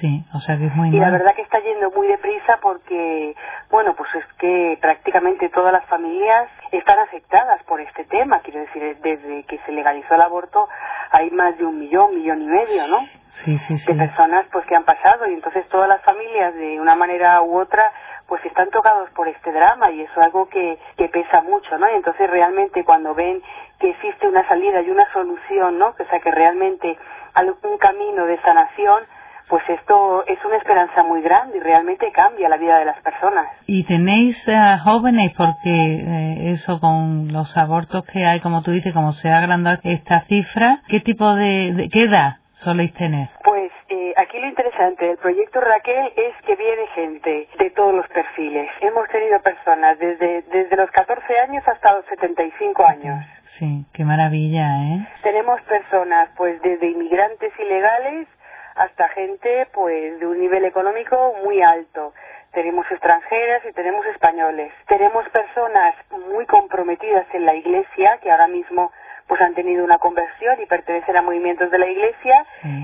Sí, 0.00 0.22
o 0.34 0.38
sea 0.40 0.58
que 0.58 0.66
es 0.66 0.74
muy 0.74 0.88
Y 0.88 0.98
la 1.00 1.10
verdad 1.10 1.34
que 1.34 1.42
está 1.42 1.58
yendo 1.60 1.90
muy 1.90 2.06
deprisa 2.06 2.58
porque, 2.60 3.34
bueno, 3.70 3.94
pues 3.96 4.08
es 4.14 4.24
que 4.38 4.78
prácticamente 4.80 5.48
todas 5.48 5.72
las 5.72 5.84
familias 5.86 6.48
están 6.72 6.98
afectadas 6.98 7.62
por 7.64 7.80
este 7.80 8.04
tema. 8.04 8.40
Quiero 8.40 8.60
decir, 8.60 8.96
desde 9.02 9.44
que 9.44 9.58
se 9.64 9.72
legalizó 9.72 10.14
el 10.14 10.22
aborto 10.22 10.68
hay 11.10 11.30
más 11.30 11.58
de 11.58 11.64
un 11.64 11.78
millón, 11.78 12.14
millón 12.14 12.42
y 12.42 12.46
medio, 12.46 12.86
¿no? 12.88 12.98
Sí, 13.30 13.58
sí, 13.58 13.78
sí. 13.78 13.92
De 13.92 13.98
personas 13.98 14.46
pues 14.52 14.64
que 14.66 14.76
han 14.76 14.84
pasado 14.84 15.26
y 15.28 15.34
entonces 15.34 15.68
todas 15.68 15.88
las 15.88 16.02
familias 16.02 16.54
de 16.54 16.80
una 16.80 16.94
manera 16.94 17.40
u 17.42 17.58
otra 17.58 17.92
pues 18.26 18.44
están 18.44 18.70
tocados 18.70 19.10
por 19.10 19.26
este 19.26 19.50
drama 19.50 19.90
y 19.90 20.02
eso 20.02 20.12
es 20.20 20.26
algo 20.26 20.48
que, 20.48 20.78
que 20.96 21.08
pesa 21.08 21.42
mucho, 21.42 21.76
¿no? 21.78 21.90
Y 21.90 21.96
entonces 21.96 22.30
realmente 22.30 22.84
cuando 22.84 23.12
ven 23.14 23.42
que 23.80 23.90
existe 23.90 24.28
una 24.28 24.46
salida 24.46 24.82
y 24.82 24.90
una 24.90 25.10
solución, 25.12 25.78
¿no? 25.78 25.88
O 25.88 26.04
sea, 26.08 26.20
que 26.20 26.30
realmente 26.30 26.96
hay 27.34 27.48
un 27.48 27.78
camino 27.78 28.26
de 28.26 28.40
sanación, 28.42 29.04
pues 29.50 29.62
esto 29.68 30.24
es 30.26 30.38
una 30.44 30.56
esperanza 30.56 31.02
muy 31.02 31.20
grande 31.20 31.58
y 31.58 31.60
realmente 31.60 32.10
cambia 32.12 32.48
la 32.48 32.56
vida 32.56 32.78
de 32.78 32.84
las 32.84 33.00
personas. 33.02 33.48
¿Y 33.66 33.84
tenéis 33.84 34.36
eh, 34.48 34.78
jóvenes? 34.82 35.32
Porque 35.36 35.60
eh, 35.66 36.50
eso 36.52 36.80
con 36.80 37.32
los 37.32 37.56
abortos 37.56 38.04
que 38.06 38.24
hay, 38.24 38.40
como 38.40 38.62
tú 38.62 38.70
dices, 38.70 38.94
como 38.94 39.12
se 39.12 39.28
ha 39.28 39.38
agrandado 39.38 39.78
esta 39.82 40.20
cifra, 40.22 40.82
¿qué 40.88 41.00
tipo 41.00 41.34
de, 41.34 41.74
de 41.74 41.88
qué 41.88 42.04
edad 42.04 42.36
soléis 42.54 42.94
tener? 42.94 43.28
Pues 43.44 43.72
eh, 43.88 44.14
aquí 44.16 44.38
lo 44.38 44.46
interesante 44.46 44.60
interesante 44.70 45.06
del 45.06 45.16
proyecto 45.16 45.60
Raquel 45.60 46.12
es 46.16 46.34
que 46.46 46.54
viene 46.54 46.86
gente 46.94 47.48
de 47.58 47.70
todos 47.70 47.94
los 47.94 48.06
perfiles. 48.08 48.68
Hemos 48.80 49.08
tenido 49.08 49.40
personas 49.40 49.98
desde, 49.98 50.42
desde 50.42 50.76
los 50.76 50.90
14 50.90 51.38
años 51.40 51.66
hasta 51.66 51.96
los 51.96 52.04
75 52.06 52.84
años. 52.86 53.24
Sí, 53.58 53.86
qué 53.92 54.04
maravilla, 54.04 54.66
¿eh? 54.84 55.08
Tenemos 55.22 55.60
personas, 55.62 56.28
pues, 56.36 56.60
desde 56.62 56.88
inmigrantes 56.88 57.52
ilegales 57.58 58.28
hasta 58.74 59.08
gente, 59.10 59.66
pues, 59.72 60.18
de 60.20 60.26
un 60.26 60.40
nivel 60.40 60.64
económico 60.64 61.34
muy 61.44 61.62
alto. 61.62 62.12
Tenemos 62.52 62.84
extranjeras 62.90 63.62
y 63.68 63.72
tenemos 63.72 64.04
españoles. 64.06 64.72
Tenemos 64.88 65.28
personas 65.28 65.94
muy 66.28 66.46
comprometidas 66.46 67.26
en 67.32 67.46
la 67.46 67.54
iglesia 67.54 68.18
que 68.22 68.30
ahora 68.30 68.48
mismo 68.48 68.90
pues 69.30 69.40
han 69.42 69.54
tenido 69.54 69.84
una 69.84 69.98
conversión 69.98 70.60
y 70.60 70.66
pertenecen 70.66 71.16
a 71.16 71.22
movimientos 71.22 71.70
de 71.70 71.78
la 71.78 71.88
Iglesia 71.88 72.34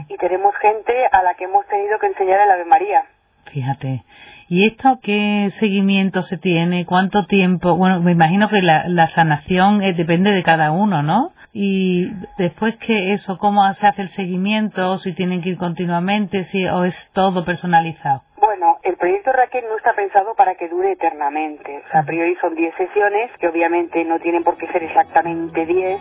y 0.09 0.17
tenemos 0.17 0.55
gente 0.63 0.95
a 1.11 1.21
la 1.25 1.35
que 1.35 1.43
hemos 1.43 1.67
tenido 1.67 1.99
que 1.99 2.07
enseñar 2.07 2.39
el 2.39 2.49
Ave 2.49 2.65
María. 2.65 3.05
Fíjate. 3.47 4.05
¿Y 4.49 4.67
esto 4.67 5.01
qué 5.03 5.51
seguimiento 5.59 6.23
se 6.23 6.39
tiene? 6.39 6.87
¿Cuánto 6.87 7.27
tiempo? 7.27 7.77
Bueno, 7.77 8.01
me 8.01 8.13
imagino 8.13 8.49
que 8.49 8.63
la, 8.63 8.87
la 8.87 9.09
sanación 9.09 9.83
eh, 9.83 9.93
depende 9.93 10.31
de 10.31 10.45
cada 10.45 10.71
uno, 10.71 11.03
¿no? 11.03 11.33
Y 11.59 12.13
después 12.37 12.77
que 12.77 13.15
eso, 13.15 13.39
¿cómo 13.39 13.73
se 13.73 13.87
hace 13.87 14.03
el 14.03 14.11
seguimiento? 14.11 14.99
¿Si 14.99 15.15
tienen 15.15 15.41
que 15.41 15.49
ir 15.49 15.57
continuamente? 15.57 16.45
Si, 16.45 16.67
¿O 16.67 16.85
es 16.85 17.11
todo 17.15 17.47
personalizado? 17.47 18.25
Bueno, 18.39 18.77
el 18.83 18.95
proyecto 18.97 19.33
Raquel 19.33 19.65
no 19.67 19.79
está 19.79 19.95
pensado 19.95 20.35
para 20.35 20.57
que 20.57 20.69
dure 20.69 20.93
eternamente. 20.93 21.79
O 21.79 21.91
sea, 21.91 22.01
a 22.01 22.05
priori 22.05 22.37
son 22.43 22.55
10 22.55 22.75
sesiones, 22.77 23.31
que 23.41 23.49
obviamente 23.49 24.05
no 24.05 24.19
tienen 24.19 24.45
por 24.45 24.59
qué 24.59 24.67
ser 24.67 24.83
exactamente 24.83 25.65
10, 25.65 25.99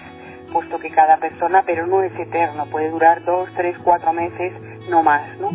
puesto 0.52 0.78
que 0.78 0.90
cada 0.92 1.16
persona, 1.20 1.64
pero 1.66 1.88
no 1.88 2.04
es 2.04 2.12
eterno, 2.20 2.66
puede 2.70 2.90
durar 2.90 3.24
dos, 3.24 3.50
tres, 3.56 3.78
cuatro 3.82 4.12
meses, 4.12 4.52
no 4.90 5.04
más, 5.04 5.38
¿no? 5.40 5.50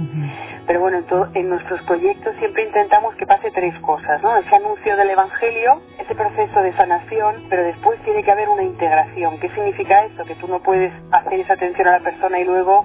Pero 0.66 0.80
bueno, 0.80 0.98
en, 0.98 1.36
en, 1.36 1.48
nuestros 1.48 1.82
proyectos 1.82 2.34
siempre 2.38 2.64
intentamos 2.64 3.14
que 3.16 3.26
pase 3.26 3.50
tres 3.50 3.74
cosas, 3.80 4.22
¿no? 4.22 4.36
Ese 4.36 4.54
anuncio 4.54 4.96
del 4.96 5.10
Evangelio, 5.10 5.80
ese 5.98 6.14
proceso 6.14 6.60
de 6.60 6.72
sanación, 6.76 7.34
pero 7.48 7.64
después 7.64 8.00
tiene 8.04 8.22
que 8.22 8.30
haber 8.30 8.48
una 8.48 8.62
integración. 8.62 9.38
¿Qué 9.40 9.48
significa 9.50 10.04
eso? 10.04 10.24
Que 10.24 10.34
tú 10.36 10.46
no 10.46 10.60
puedes 10.60 10.92
hacer 11.10 11.40
esa 11.40 11.54
atención 11.54 11.88
a 11.88 11.98
la 11.98 12.00
persona 12.00 12.38
y 12.38 12.44
luego 12.44 12.84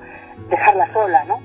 dejarla 0.49 0.91
sola, 0.93 1.25
¿no? 1.25 1.39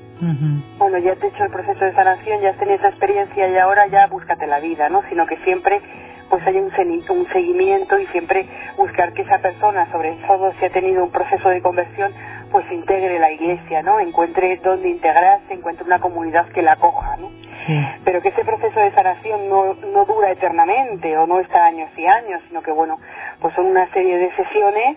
Bueno, 0.78 0.98
ya 0.98 1.12
has 1.12 1.22
hecho 1.22 1.44
el 1.44 1.50
proceso 1.50 1.84
de 1.84 1.94
sanación, 1.94 2.40
ya 2.42 2.50
has 2.50 2.58
tenido 2.58 2.76
esa 2.76 2.88
experiencia 2.88 3.48
y 3.48 3.56
ahora 3.56 3.86
ya 3.86 4.06
búscate 4.06 4.46
la 4.46 4.60
vida, 4.60 4.88
¿no? 4.88 5.02
Sino 5.08 5.26
que 5.26 5.36
siempre 5.38 5.80
pues 6.28 6.46
hay 6.46 6.56
un, 6.56 6.70
un 7.08 7.28
seguimiento 7.32 7.98
y 7.98 8.06
siempre 8.06 8.46
buscar 8.76 9.12
que 9.12 9.22
esa 9.22 9.38
persona, 9.38 9.90
sobre 9.90 10.12
todo 10.26 10.52
si 10.58 10.64
ha 10.64 10.70
tenido 10.70 11.02
un 11.02 11.10
proceso 11.10 11.48
de 11.48 11.60
conversión, 11.60 12.12
pues 12.50 12.70
integre 12.70 13.18
la 13.18 13.30
iglesia, 13.30 13.82
¿no? 13.82 14.00
Encuentre 14.00 14.56
dónde 14.56 14.88
integrarse, 14.88 15.52
encuentre 15.52 15.84
una 15.84 16.00
comunidad 16.00 16.48
que 16.48 16.62
la 16.62 16.72
acoja, 16.72 17.16
¿no? 17.16 17.28
Pero 18.04 18.22
que 18.22 18.28
ese 18.28 18.44
proceso 18.44 18.80
de 18.80 18.92
sanación 18.92 19.48
no, 19.48 19.74
no 19.74 20.04
dura 20.04 20.30
eternamente 20.30 21.16
o 21.16 21.26
no 21.26 21.40
está 21.40 21.66
años 21.66 21.90
y 21.96 22.06
años, 22.06 22.40
sino 22.48 22.62
que, 22.62 22.72
bueno, 22.72 22.98
pues 23.40 23.54
son 23.54 23.66
una 23.66 23.90
serie 23.92 24.16
de 24.18 24.34
sesiones 24.34 24.96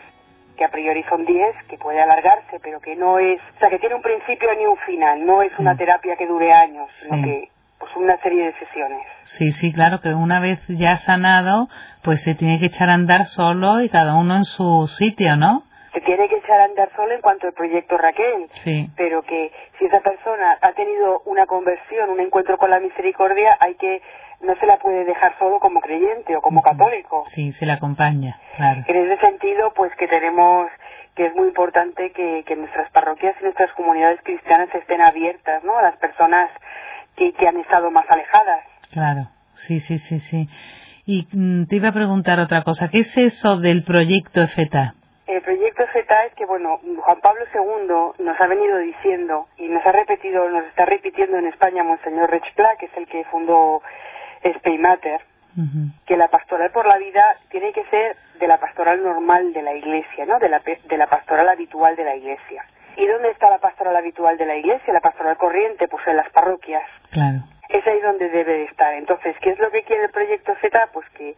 que 0.57 0.65
a 0.65 0.69
priori 0.69 1.03
son 1.09 1.25
10, 1.25 1.55
que 1.67 1.77
puede 1.77 2.01
alargarse, 2.01 2.59
pero 2.61 2.79
que 2.79 2.95
no 2.95 3.19
es, 3.19 3.39
o 3.55 3.59
sea, 3.59 3.69
que 3.69 3.79
tiene 3.79 3.95
un 3.95 4.01
principio 4.01 4.49
ni 4.57 4.65
un 4.65 4.77
final, 4.77 5.25
no 5.25 5.41
es 5.41 5.57
una 5.59 5.75
terapia 5.75 6.15
que 6.15 6.27
dure 6.27 6.53
años, 6.53 6.89
sino 7.01 7.23
que 7.23 7.49
pues 7.79 7.91
una 7.97 8.17
serie 8.21 8.45
de 8.45 8.53
sesiones. 8.59 9.01
Sí, 9.23 9.51
sí, 9.51 9.73
claro 9.73 9.99
que 9.99 10.13
una 10.13 10.39
vez 10.39 10.59
ya 10.69 10.97
sanado, 10.97 11.67
pues 12.01 12.21
se 12.21 12.35
tiene 12.35 12.59
que 12.59 12.67
echar 12.67 12.89
a 12.89 12.93
andar 12.93 13.25
solo 13.25 13.81
y 13.81 13.89
cada 13.89 14.15
uno 14.15 14.37
en 14.37 14.45
su 14.45 14.87
sitio, 14.87 15.35
¿no? 15.35 15.63
Se 15.93 16.01
tiene 16.01 16.27
que 16.27 16.37
echar 16.37 16.59
a 16.59 16.65
andar 16.65 16.89
solo 16.95 17.13
en 17.13 17.21
cuanto 17.21 17.47
al 17.47 17.53
proyecto 17.53 17.97
Raquel, 17.97 18.49
sí. 18.63 18.89
pero 18.97 19.21
que 19.21 19.51
si 19.77 19.85
esa 19.85 19.99
persona 19.99 20.57
ha 20.59 20.71
tenido 20.73 21.21
una 21.25 21.45
conversión, 21.45 22.09
un 22.09 22.19
encuentro 22.19 22.57
con 22.57 22.71
la 22.71 22.79
misericordia, 22.79 23.55
hay 23.59 23.75
que 23.75 24.01
no 24.41 24.55
se 24.55 24.65
la 24.65 24.77
puede 24.77 25.05
dejar 25.05 25.37
solo 25.39 25.59
como 25.59 25.79
creyente 25.79 26.35
o 26.35 26.41
como 26.41 26.61
católico. 26.61 27.25
Sí, 27.29 27.51
se 27.53 27.65
la 27.65 27.75
acompaña, 27.75 28.39
claro. 28.57 28.81
En 28.87 28.95
ese 28.95 29.21
sentido, 29.21 29.71
pues 29.73 29.95
que 29.95 30.07
tenemos 30.07 30.67
que 31.15 31.27
es 31.27 31.35
muy 31.35 31.47
importante 31.47 32.11
que, 32.11 32.43
que 32.45 32.55
nuestras 32.55 32.89
parroquias 32.91 33.35
y 33.39 33.43
nuestras 33.43 33.71
comunidades 33.73 34.19
cristianas 34.23 34.69
estén 34.73 35.01
abiertas, 35.01 35.63
¿no? 35.63 35.77
A 35.77 35.83
las 35.83 35.97
personas 35.97 36.49
que, 37.15 37.33
que 37.33 37.47
han 37.47 37.57
estado 37.57 37.91
más 37.91 38.05
alejadas. 38.09 38.61
Claro, 38.91 39.29
sí, 39.53 39.79
sí, 39.79 39.99
sí, 39.99 40.19
sí. 40.19 40.49
Y 41.05 41.27
mm, 41.31 41.65
te 41.65 41.75
iba 41.75 41.89
a 41.89 41.93
preguntar 41.93 42.39
otra 42.39 42.63
cosa. 42.63 42.89
¿Qué 42.89 42.99
es 42.99 43.15
eso 43.17 43.57
del 43.57 43.83
proyecto 43.83 44.41
EFETA? 44.41 44.95
El 45.25 45.41
proyecto 45.41 45.83
EFETA 45.83 46.25
es 46.25 46.33
que, 46.33 46.45
bueno, 46.45 46.79
Juan 46.97 47.21
Pablo 47.21 47.45
II 47.53 48.23
nos 48.23 48.41
ha 48.41 48.47
venido 48.47 48.77
diciendo 48.79 49.47
y 49.57 49.69
nos 49.69 49.85
ha 49.85 49.91
repetido, 49.93 50.49
nos 50.49 50.65
está 50.65 50.85
repitiendo 50.85 51.37
en 51.37 51.47
España 51.47 51.83
Monseñor 51.83 52.29
Rechpla, 52.29 52.75
que 52.77 52.87
es 52.87 52.97
el 52.97 53.07
que 53.07 53.23
fundó 53.25 53.81
Speymater, 54.57 55.21
que 56.05 56.17
la 56.17 56.27
pastoral 56.27 56.71
por 56.71 56.87
la 56.87 56.97
vida 56.97 57.37
tiene 57.49 57.71
que 57.71 57.85
ser 57.85 58.17
de 58.39 58.47
la 58.47 58.57
pastoral 58.57 59.01
normal 59.03 59.53
de 59.53 59.61
la 59.61 59.73
iglesia, 59.73 60.25
¿no? 60.25 60.39
De 60.39 60.49
la, 60.49 60.59
de 60.59 60.97
la 60.97 61.07
pastoral 61.07 61.47
habitual 61.47 61.95
de 61.95 62.03
la 62.03 62.15
iglesia. 62.15 62.65
¿Y 62.97 63.07
dónde 63.07 63.29
está 63.31 63.49
la 63.49 63.59
pastoral 63.59 63.95
habitual 63.95 64.37
de 64.37 64.45
la 64.45 64.55
iglesia, 64.55 64.93
la 64.93 64.99
pastoral 64.99 65.37
corriente? 65.37 65.87
Pues 65.87 66.05
en 66.07 66.17
las 66.17 66.29
parroquias. 66.31 66.83
Claro. 67.11 67.39
Es 67.69 67.85
ahí 67.87 67.99
donde 68.01 68.29
debe 68.29 68.53
de 68.53 68.63
estar. 68.65 68.93
Entonces, 68.93 69.35
¿qué 69.41 69.51
es 69.51 69.59
lo 69.59 69.71
que 69.71 69.83
quiere 69.83 70.05
el 70.05 70.11
proyecto 70.11 70.53
Z? 70.61 70.89
Pues 70.91 71.07
que, 71.11 71.35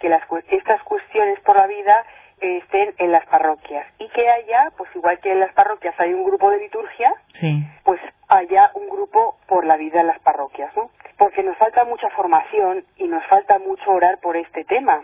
que 0.00 0.08
las, 0.08 0.22
estas 0.50 0.82
cuestiones 0.82 1.38
por 1.40 1.56
la 1.56 1.66
vida 1.66 2.04
estén 2.40 2.94
en 2.98 3.12
las 3.12 3.26
parroquias 3.26 3.86
y 3.98 4.08
que 4.08 4.28
haya, 4.28 4.72
pues 4.76 4.90
igual 4.94 5.18
que 5.20 5.32
en 5.32 5.40
las 5.40 5.52
parroquias 5.52 5.94
hay 5.98 6.12
un 6.12 6.24
grupo 6.24 6.50
de 6.50 6.58
liturgia, 6.58 7.12
sí. 7.34 7.64
pues 7.84 8.00
haya 8.28 8.70
un 8.74 8.88
grupo 8.88 9.38
por 9.46 9.64
la 9.64 9.76
vida 9.76 10.00
en 10.00 10.06
las 10.06 10.18
parroquias, 10.20 10.74
¿no? 10.76 10.90
Porque 11.16 11.42
nos 11.42 11.56
falta 11.56 11.84
mucha 11.84 12.10
formación 12.10 12.84
y 12.96 13.08
nos 13.08 13.24
falta 13.26 13.58
mucho 13.58 13.90
orar 13.90 14.18
por 14.20 14.36
este 14.36 14.64
tema 14.64 15.02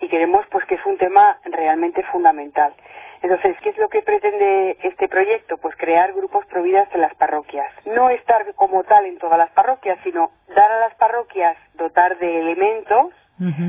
y 0.00 0.08
queremos 0.08 0.46
pues 0.50 0.64
que 0.66 0.76
es 0.76 0.86
un 0.86 0.96
tema 0.98 1.38
realmente 1.44 2.02
fundamental. 2.04 2.74
Entonces, 3.20 3.56
¿qué 3.62 3.70
es 3.70 3.78
lo 3.78 3.88
que 3.88 4.02
pretende 4.02 4.78
este 4.82 5.08
proyecto? 5.08 5.56
Pues 5.56 5.74
crear 5.76 6.12
grupos 6.12 6.46
providas 6.46 6.88
en 6.94 7.00
las 7.00 7.14
parroquias. 7.16 7.66
No 7.84 8.10
estar 8.10 8.54
como 8.54 8.84
tal 8.84 9.06
en 9.06 9.18
todas 9.18 9.38
las 9.38 9.50
parroquias, 9.50 9.98
sino 10.04 10.30
dar 10.54 10.70
a 10.70 10.80
las 10.80 10.94
parroquias, 10.94 11.56
dotar 11.74 12.16
de 12.18 12.40
elementos 12.40 13.12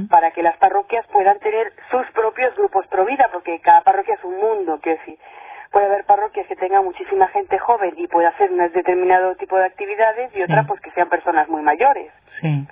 para 0.09 0.31
que 0.31 0.43
las 0.43 0.57
parroquias 0.57 1.05
puedan 1.07 1.39
tener 1.39 1.73
sus 1.91 2.05
propios 2.11 2.55
grupos 2.55 2.87
provida, 2.87 3.29
porque 3.31 3.59
cada 3.59 3.81
parroquia 3.81 4.15
es 4.15 4.23
un 4.23 4.37
mundo, 4.37 4.79
quiero 4.81 4.99
decir. 4.99 5.19
Puede 5.71 5.85
haber 5.85 6.05
parroquias 6.05 6.47
que 6.47 6.55
tengan 6.55 6.83
muchísima 6.83 7.27
gente 7.27 7.59
joven 7.59 7.93
y 7.97 8.07
pueda 8.07 8.29
hacer 8.29 8.51
un 8.51 8.57
determinado 8.71 9.35
tipo 9.35 9.55
de 9.57 9.65
actividades 9.65 10.35
y 10.35 10.41
otra 10.41 10.63
pues 10.63 10.81
que 10.81 10.89
sean 10.91 11.09
personas 11.09 11.47
muy 11.47 11.61
mayores. 11.61 12.11
Sí. 12.41 12.67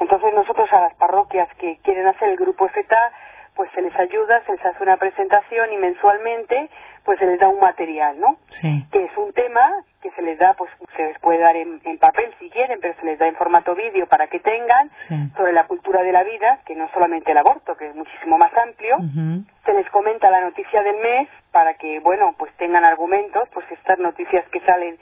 Entonces 0.00 0.34
nosotros 0.34 0.70
a 0.72 0.80
las 0.80 0.94
parroquias 0.94 1.48
que 1.56 1.78
quieren 1.82 2.06
hacer 2.06 2.28
el 2.28 2.36
grupo 2.36 2.68
Z 2.68 3.12
pues 3.54 3.70
se 3.74 3.82
les 3.82 3.94
ayuda, 3.96 4.42
se 4.44 4.52
les 4.52 4.64
hace 4.64 4.82
una 4.82 4.96
presentación 4.96 5.72
y 5.72 5.76
mensualmente 5.76 6.68
pues 7.04 7.18
se 7.18 7.26
les 7.26 7.38
da 7.38 7.48
un 7.48 7.60
material, 7.60 8.18
¿no? 8.18 8.38
Sí. 8.48 8.86
Que 8.90 9.04
es 9.04 9.16
un 9.18 9.32
tema 9.34 9.84
que 10.00 10.10
se 10.12 10.22
les 10.22 10.38
da, 10.38 10.54
pues 10.54 10.70
se 10.96 11.04
les 11.04 11.18
puede 11.18 11.38
dar 11.38 11.54
en, 11.54 11.80
en 11.84 11.98
papel 11.98 12.34
si 12.38 12.48
quieren, 12.48 12.78
pero 12.80 12.94
se 12.98 13.04
les 13.04 13.18
da 13.18 13.26
en 13.26 13.36
formato 13.36 13.74
vídeo 13.74 14.06
para 14.06 14.26
que 14.28 14.40
tengan 14.40 14.88
sí. 15.08 15.14
sobre 15.36 15.52
la 15.52 15.66
cultura 15.66 16.02
de 16.02 16.12
la 16.12 16.22
vida, 16.22 16.60
que 16.64 16.74
no 16.74 16.88
solamente 16.94 17.32
el 17.32 17.38
aborto, 17.38 17.76
que 17.76 17.88
es 17.88 17.94
muchísimo 17.94 18.38
más 18.38 18.56
amplio. 18.56 18.96
Uh 18.96 19.02
-huh. 19.02 19.44
Se 19.66 19.74
les 19.74 19.88
comenta 19.90 20.30
la 20.30 20.40
noticia 20.40 20.82
del 20.82 20.96
mes 20.96 21.28
para 21.52 21.74
que, 21.74 22.00
bueno, 22.00 22.34
pues 22.38 22.52
tengan 22.56 22.84
argumentos, 22.84 23.48
pues 23.52 23.70
estas 23.70 23.98
noticias 23.98 24.48
que 24.48 24.60
salen 24.60 24.98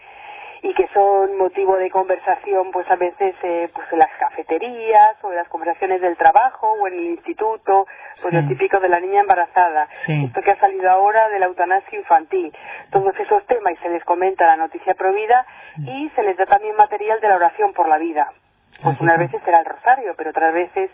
y 0.65 0.73
que 0.75 0.87
son 0.95 1.37
motivo 1.39 1.77
de 1.77 1.91
conversación 1.91 2.71
pues 2.71 2.89
a 2.91 2.95
veces 2.97 3.35
eh, 3.43 3.69
pues 3.75 3.87
en 3.93 3.99
las 3.99 4.11
cafeterías 4.19 5.17
o 5.23 5.31
en 5.31 5.37
las 5.37 5.49
conversaciones 5.49 6.01
del 6.01 6.17
trabajo 6.17 6.73
o 6.81 6.87
en 6.87 6.95
el 6.95 7.05
instituto 7.07 7.87
pues 8.21 8.33
Sí. 8.33 8.41
lo 8.41 8.47
típico 8.49 8.79
de 8.81 8.89
la 8.89 9.01
niña 9.01 9.21
embarazada. 9.21 9.89
Sí. 10.07 10.25
esto 10.27 10.41
que 10.43 10.53
ha 10.53 10.61
salido 10.61 10.89
ahora 10.91 11.29
de 11.31 11.39
la 11.41 11.47
eutanasia 11.47 11.99
infantil. 11.99 12.55
Todos 12.91 13.15
esos 13.19 13.45
temas 13.47 13.73
y 13.73 13.77
se 13.79 13.89
les 13.89 14.05
comenta 14.05 14.47
la 14.47 14.57
noticia 14.57 14.95
provida 14.95 15.45
y 15.79 16.11
se 16.15 16.23
les 16.23 16.37
da 16.37 16.47
también 16.47 16.77
material 16.77 17.21
de 17.21 17.29
la 17.29 17.37
oración 17.37 17.73
por 17.73 17.89
la 17.89 17.99
vida. 17.99 18.33
Pues 18.83 18.97
Ah, 18.97 19.03
unas 19.03 19.17
qué 19.19 19.25
veces 19.25 19.43
será 19.45 19.61
el 19.61 19.67
rosario 19.67 20.15
pero 20.17 20.31
otras 20.31 20.53
veces 20.55 20.91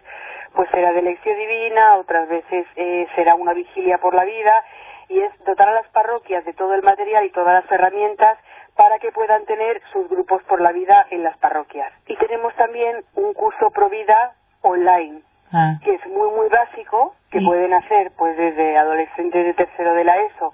pues 0.55 0.69
será 0.71 0.93
de 0.93 1.03
lección 1.03 1.37
divina 1.39 1.97
otras 1.97 2.27
veces 2.29 2.67
eh, 2.77 3.07
será 3.15 3.35
una 3.35 3.53
vigilia 3.53 3.99
por 3.99 4.15
la 4.15 4.25
vida 4.25 4.65
y 5.11 5.21
es 5.21 5.33
dotar 5.45 5.69
a 5.69 5.73
las 5.73 5.89
parroquias 5.89 6.45
de 6.45 6.53
todo 6.55 6.75
el 6.75 6.83
material 6.83 7.25
y 7.25 7.31
todas 7.31 7.63
las 7.63 7.71
herramientas 7.73 8.39
para 8.79 9.01
que 9.01 9.11
puedan 9.11 9.45
tener 9.45 9.83
sus 9.93 10.09
grupos 10.09 10.41
por 10.45 10.61
la 10.61 10.71
vida 10.71 11.05
en 11.11 11.25
las 11.25 11.37
parroquias. 11.39 11.93
Y 12.07 12.15
tenemos 12.15 12.55
también 12.55 13.03
un 13.17 13.35
curso 13.35 13.71
pro 13.73 13.89
vida 13.91 14.35
online, 14.63 15.23
Ah, 15.53 15.79
que 15.83 15.95
es 15.95 16.07
muy 16.07 16.31
muy 16.31 16.49
básico, 16.49 17.15
que 17.31 17.41
pueden 17.41 17.75
hacer 17.75 18.13
pues 18.17 18.37
desde 18.37 18.77
adolescentes 18.77 19.45
de 19.47 19.55
tercero 19.55 19.95
de 19.95 20.05
la 20.05 20.17
ESO 20.19 20.53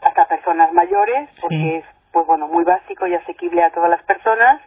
hasta 0.00 0.24
personas 0.26 0.72
mayores, 0.72 1.28
porque 1.40 1.56
Sí. 1.56 1.74
es 1.74 1.84
pues 2.12 2.26
bueno 2.26 2.46
muy 2.48 2.64
básico 2.64 3.06
y 3.08 3.14
asequible 3.14 3.62
a 3.62 3.70
todas 3.70 3.90
las 3.90 4.02
personas, 4.04 4.58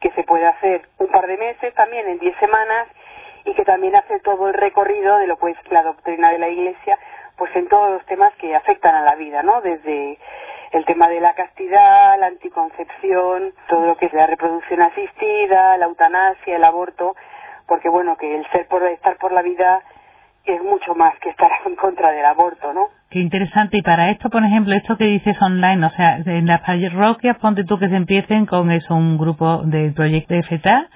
que 0.00 0.10
se 0.12 0.22
puede 0.22 0.46
hacer 0.46 0.86
un 0.98 1.08
par 1.08 1.26
de 1.26 1.36
meses 1.38 1.74
también 1.74 2.06
en 2.06 2.18
10 2.20 2.36
semanas 2.38 2.86
y 3.46 3.54
que 3.54 3.64
también 3.64 3.96
hace 3.96 4.20
todo 4.20 4.46
el 4.46 4.54
recorrido 4.54 5.16
de 5.18 5.26
lo 5.26 5.38
que 5.38 5.50
es 5.50 5.58
la 5.72 5.82
doctrina 5.82 6.30
de 6.30 6.38
la 6.38 6.48
Iglesia, 6.50 6.98
pues 7.36 7.50
en 7.56 7.66
todos 7.68 7.90
los 7.92 8.06
temas 8.06 8.32
que 8.36 8.54
afectan 8.54 8.94
a 8.94 9.02
la 9.02 9.16
vida, 9.16 9.42
¿no? 9.42 9.60
Desde 9.62 10.18
el 10.74 10.84
tema 10.84 11.08
de 11.08 11.20
la 11.20 11.34
castidad, 11.34 12.18
la 12.18 12.26
anticoncepción, 12.26 13.52
todo 13.68 13.86
lo 13.86 13.96
que 13.96 14.06
es 14.06 14.12
la 14.12 14.26
reproducción 14.26 14.82
asistida, 14.82 15.76
la 15.76 15.86
eutanasia, 15.86 16.56
el 16.56 16.64
aborto, 16.64 17.14
porque 17.66 17.88
bueno, 17.88 18.16
que 18.16 18.36
el 18.36 18.44
ser 18.50 18.66
por 18.66 18.82
estar 18.84 19.16
por 19.18 19.32
la 19.32 19.42
vida 19.42 19.82
es 20.44 20.62
mucho 20.62 20.94
más 20.94 21.14
que 21.20 21.30
estar 21.30 21.50
en 21.66 21.76
contra 21.76 22.10
del 22.10 22.24
aborto, 22.24 22.72
¿no? 22.72 22.88
Qué 23.08 23.20
interesante. 23.20 23.78
Y 23.78 23.82
para 23.82 24.10
esto, 24.10 24.28
por 24.28 24.42
ejemplo, 24.42 24.74
esto 24.74 24.96
que 24.96 25.04
dices 25.04 25.40
online, 25.40 25.86
o 25.86 25.88
sea, 25.88 26.16
en 26.16 26.46
las 26.46 26.62
parroquias, 26.62 27.38
ponte 27.38 27.64
tú 27.64 27.78
que 27.78 27.88
se 27.88 27.96
empiecen 27.96 28.44
con 28.44 28.72
eso, 28.72 28.96
un 28.96 29.16
grupo 29.16 29.62
del 29.64 29.94
proyecto 29.94 30.34
de 30.34 30.42
FETA. 30.42 30.88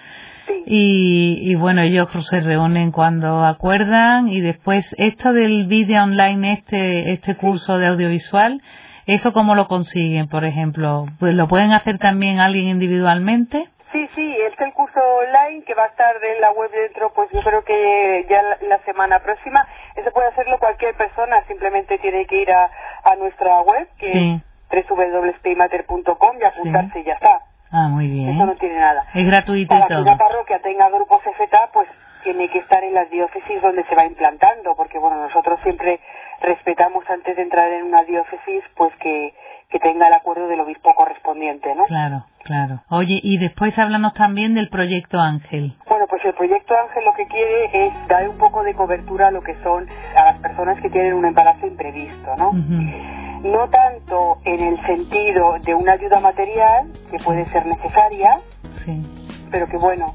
Y, 0.66 1.38
y, 1.42 1.54
bueno, 1.54 1.82
ellos 1.82 2.08
se 2.28 2.40
reúnen 2.40 2.90
cuando 2.90 3.44
acuerdan 3.44 4.28
y 4.28 4.40
después 4.40 4.94
esto 4.98 5.32
del 5.32 5.66
vídeo 5.66 6.02
online, 6.02 6.54
este, 6.54 7.12
este 7.12 7.36
curso 7.36 7.78
de 7.78 7.86
audiovisual, 7.86 8.62
¿eso 9.08 9.32
cómo 9.32 9.54
lo 9.54 9.66
consiguen, 9.66 10.28
por 10.28 10.44
ejemplo? 10.44 11.06
Pues 11.18 11.34
¿Lo 11.34 11.48
pueden 11.48 11.72
hacer 11.72 11.98
también 11.98 12.38
alguien 12.38 12.68
individualmente? 12.68 13.68
Sí, 13.90 14.06
sí, 14.14 14.36
es 14.46 14.60
el 14.60 14.72
curso 14.74 15.00
online 15.00 15.64
que 15.64 15.74
va 15.74 15.84
a 15.84 15.86
estar 15.86 16.14
en 16.22 16.40
la 16.42 16.52
web 16.52 16.70
dentro, 16.70 17.10
pues 17.14 17.30
yo 17.32 17.40
creo 17.40 17.64
que 17.64 18.26
ya 18.28 18.42
la, 18.42 18.78
semana 18.84 19.18
próxima. 19.20 19.66
Eso 19.96 20.10
puede 20.12 20.28
hacerlo 20.28 20.58
cualquier 20.58 20.94
persona, 20.94 21.42
simplemente 21.48 21.98
tiene 21.98 22.26
que 22.26 22.42
ir 22.42 22.52
a, 22.52 22.70
a 23.04 23.16
nuestra 23.16 23.60
web, 23.62 23.88
que 23.98 24.12
es 24.12 24.86
www.spaymater.com 24.88 26.36
y 26.38 26.44
apuntarse 26.44 27.00
y 27.00 27.04
ya 27.04 27.14
está. 27.14 27.38
Ah, 27.70 27.88
muy 27.88 28.08
bien. 28.08 28.30
Eso 28.30 28.46
no 28.46 28.56
tiene 28.56 28.76
nada. 28.78 29.06
Es 29.14 29.26
gratuito 29.26 29.70
Para 29.70 29.86
y 29.86 29.88
todo. 29.88 30.04
que 30.04 30.10
una 30.10 30.18
parroquia 30.18 30.60
tenga 30.60 30.88
grupos 30.90 31.22
FTA, 31.22 31.70
pues 31.72 31.88
tiene 32.22 32.48
que 32.50 32.58
estar 32.58 32.82
en 32.84 32.94
las 32.94 33.08
diócesis 33.10 33.62
donde 33.62 33.84
se 33.84 33.94
va 33.94 34.04
implantando, 34.04 34.74
porque 34.76 34.98
bueno, 34.98 35.16
nosotros 35.16 35.60
siempre 35.62 36.00
respetamos 36.40 37.04
antes 37.08 37.36
de 37.36 37.42
entrar 37.42 37.70
en 37.72 37.84
una 37.84 38.04
diócesis, 38.04 38.62
pues 38.76 38.94
que 38.96 39.34
que 39.70 39.78
tenga 39.80 40.06
el 40.08 40.14
acuerdo 40.14 40.48
del 40.48 40.60
obispo 40.60 40.94
correspondiente, 40.94 41.74
¿no? 41.74 41.84
Claro, 41.84 42.24
claro. 42.42 42.80
Oye, 42.88 43.20
y 43.22 43.38
después 43.38 43.78
háblanos 43.78 44.14
también 44.14 44.54
del 44.54 44.70
proyecto 44.70 45.20
Ángel. 45.20 45.74
Bueno, 45.86 46.06
pues 46.08 46.24
el 46.24 46.34
proyecto 46.34 46.74
Ángel 46.74 47.04
lo 47.04 47.12
que 47.12 47.26
quiere 47.26 47.86
es 47.86 48.08
dar 48.08 48.26
un 48.28 48.38
poco 48.38 48.62
de 48.62 48.74
cobertura 48.74 49.28
a 49.28 49.30
lo 49.30 49.42
que 49.42 49.54
son 49.62 49.86
a 50.16 50.24
las 50.24 50.38
personas 50.38 50.80
que 50.80 50.88
tienen 50.88 51.14
un 51.14 51.26
embarazo 51.26 51.66
imprevisto, 51.66 52.34
¿no? 52.36 52.52
No 52.52 53.68
tanto 53.68 54.38
en 54.44 54.60
el 54.60 54.86
sentido 54.86 55.58
de 55.60 55.74
una 55.74 55.92
ayuda 55.92 56.18
material 56.18 56.90
que 57.10 57.18
puede 57.18 57.44
ser 57.50 57.66
necesaria, 57.66 58.40
sí. 58.84 59.02
pero 59.50 59.68
que 59.68 59.76
bueno, 59.76 60.14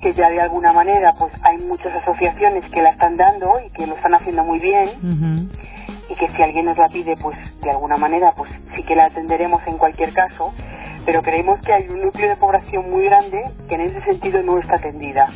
que 0.00 0.14
ya 0.14 0.28
de 0.30 0.40
alguna 0.40 0.72
manera 0.72 1.14
pues 1.18 1.32
hay 1.42 1.58
muchas 1.58 1.94
asociaciones 2.02 2.64
que 2.70 2.82
la 2.82 2.90
están 2.90 3.16
dando 3.16 3.60
y 3.64 3.70
que 3.70 3.86
lo 3.86 3.94
están 3.96 4.14
haciendo 4.14 4.44
muy 4.44 4.58
bien 4.58 5.50
y 6.08 6.14
que 6.14 6.28
si 6.28 6.42
alguien 6.42 6.66
nos 6.66 6.78
la 6.78 6.88
pide, 6.88 7.16
pues 7.16 7.36
de 7.60 7.70
alguna 7.70 7.96
manera, 7.96 8.32
pues 8.36 8.50
sí 8.74 8.82
que 8.82 8.94
la 8.96 9.06
atenderemos 9.06 9.60
en 9.66 9.76
cualquier 9.76 10.12
caso, 10.14 10.52
pero 11.04 11.22
creemos 11.22 11.60
que 11.60 11.72
hay 11.72 11.88
un 11.88 12.00
núcleo 12.02 12.28
de 12.28 12.36
población 12.36 12.90
muy 12.90 13.04
grande 13.04 13.42
que 13.68 13.74
en 13.74 13.82
ese 13.82 14.00
sentido 14.02 14.42
no 14.42 14.58
está 14.58 14.76
atendida. 14.76 15.28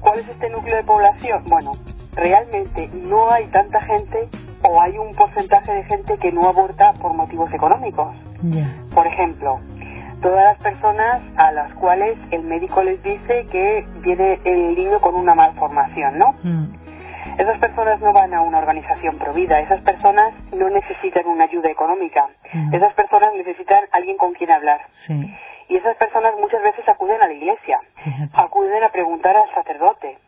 ¿Cuál 0.00 0.20
es 0.20 0.28
este 0.28 0.48
núcleo 0.50 0.76
de 0.76 0.84
población? 0.84 1.44
Bueno, 1.46 1.72
realmente 2.14 2.88
no 2.94 3.30
hay 3.30 3.46
tanta 3.48 3.80
gente 3.82 4.28
o 4.62 4.80
hay 4.80 4.96
un 4.96 5.14
porcentaje 5.14 5.72
de 5.72 5.84
gente 5.84 6.16
que 6.18 6.32
no 6.32 6.48
aborta 6.48 6.92
por 6.94 7.14
motivos 7.14 7.52
económicos. 7.52 8.14
Por 8.94 9.06
ejemplo, 9.06 9.60
todas 10.22 10.44
las 10.44 10.58
personas 10.58 11.20
a 11.36 11.52
las 11.52 11.74
cuales 11.74 12.16
el 12.30 12.42
médico 12.44 12.82
les 12.82 13.02
dice 13.02 13.46
que 13.50 13.84
viene 14.00 14.40
el 14.44 14.74
niño 14.74 15.00
con 15.00 15.14
una 15.14 15.34
malformación, 15.34 16.18
¿no? 16.18 16.34
Mm. 16.42 16.82
Esas 17.38 17.58
personas 17.58 18.00
no 18.00 18.12
van 18.12 18.32
a 18.34 18.42
una 18.42 18.58
organización 18.58 19.18
provida, 19.18 19.60
esas 19.60 19.80
personas 19.80 20.32
no 20.52 20.68
necesitan 20.70 21.26
una 21.26 21.44
ayuda 21.44 21.70
económica, 21.70 22.28
esas 22.72 22.92
personas 22.94 23.32
necesitan 23.34 23.84
alguien 23.92 24.16
con 24.16 24.32
quien 24.34 24.50
hablar. 24.50 24.82
Y 25.68 25.76
esas 25.76 25.96
personas 25.96 26.34
muchas 26.38 26.62
veces 26.62 26.86
acuden 26.88 27.22
a 27.22 27.26
la 27.26 27.32
iglesia, 27.32 27.78
acuden 28.34 28.82
a 28.84 28.90
preguntar 28.90 29.36
al 29.36 29.48
sacerdote. 29.54 30.18